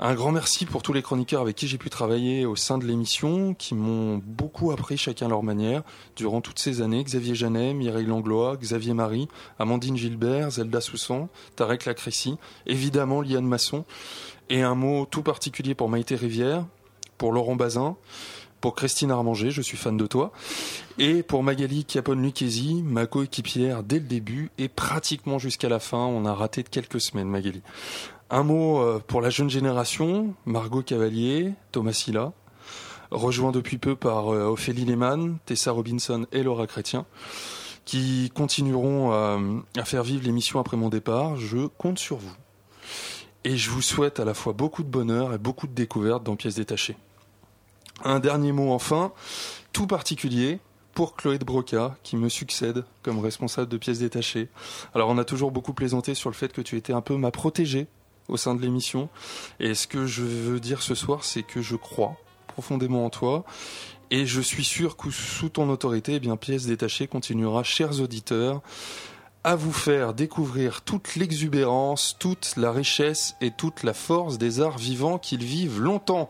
[0.00, 2.84] Un grand merci pour tous les chroniqueurs avec qui j'ai pu travailler au sein de
[2.84, 5.82] l'émission, qui m'ont beaucoup appris chacun leur manière
[6.16, 7.04] durant toutes ces années.
[7.04, 9.28] Xavier Janet, Mireille Langlois, Xavier Marie,
[9.58, 12.36] Amandine Gilbert, Zelda Soussan, Tarek Lacrécy,
[12.66, 13.84] évidemment Liane Masson,
[14.48, 16.64] et un mot tout particulier pour Maïté Rivière,
[17.18, 17.96] pour Laurent Bazin,
[18.62, 20.32] pour Christine Armanger, je suis fan de toi,
[20.98, 25.98] et pour Magali Chiapone-Lucchesi, ma coéquipière dès le début et pratiquement jusqu'à la fin.
[25.98, 27.60] On a raté de quelques semaines, Magali.
[28.30, 32.32] Un mot euh, pour la jeune génération, Margot Cavalier, Thomas Silla,
[33.14, 37.06] rejoint depuis peu par euh, Ophélie Lehmann, Tessa Robinson et Laura Chrétien,
[37.84, 41.36] qui continueront euh, à faire vivre l'émission après mon départ.
[41.36, 42.34] Je compte sur vous.
[43.44, 46.36] Et je vous souhaite à la fois beaucoup de bonheur et beaucoup de découvertes dans
[46.36, 46.96] Pièces détachées.
[48.02, 49.12] Un dernier mot enfin,
[49.72, 50.58] tout particulier,
[50.94, 54.48] pour Chloé de Broca, qui me succède comme responsable de pièces détachées.
[54.94, 57.30] Alors on a toujours beaucoup plaisanté sur le fait que tu étais un peu ma
[57.30, 57.88] protégée
[58.28, 59.08] au sein de l'émission.
[59.60, 62.16] Et ce que je veux dire ce soir, c'est que je crois
[62.54, 63.44] profondément en toi
[64.12, 68.62] Et je suis sûr que sous ton autorité, eh bien, pièce détachée continuera, chers auditeurs,
[69.42, 74.78] à vous faire découvrir toute l'exubérance, toute la richesse et toute la force des arts
[74.78, 76.28] vivants qu'ils vivent longtemps.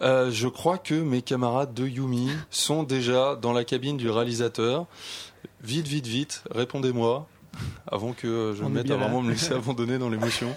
[0.00, 4.86] Euh, je crois que mes camarades de Yumi sont déjà dans la cabine du réalisateur.
[5.62, 7.28] Vite, vite, vite, répondez-moi
[7.86, 9.04] avant que je On me mette à là.
[9.04, 10.54] vraiment me laisser abandonner dans l'émotion.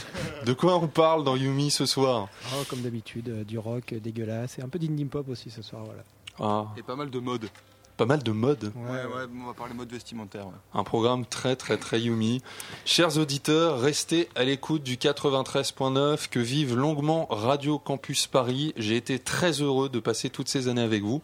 [0.46, 2.28] De quoi on parle dans Yumi ce soir?
[2.54, 5.62] Oh, comme d'habitude, euh, du rock euh, dégueulasse et un peu d'indie pop aussi ce
[5.62, 5.82] soir.
[5.84, 6.02] Voilà.
[6.40, 7.48] Ah, Et pas mal de modes.
[7.96, 8.70] Pas mal de mode?
[8.76, 10.46] Ouais, ouais, on va parler mode vestimentaire.
[10.46, 10.52] ouais.
[10.72, 12.40] Un programme très très très Yumi.
[12.84, 16.28] Chers auditeurs, restez à l'écoute du 93.9.
[16.28, 18.72] Que vive longuement Radio Campus Paris.
[18.76, 21.22] J'ai été très heureux de passer toutes ces années avec vous.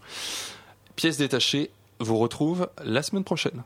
[0.97, 1.71] Pièce détachée
[2.01, 3.63] vous retrouve la semaine prochaine.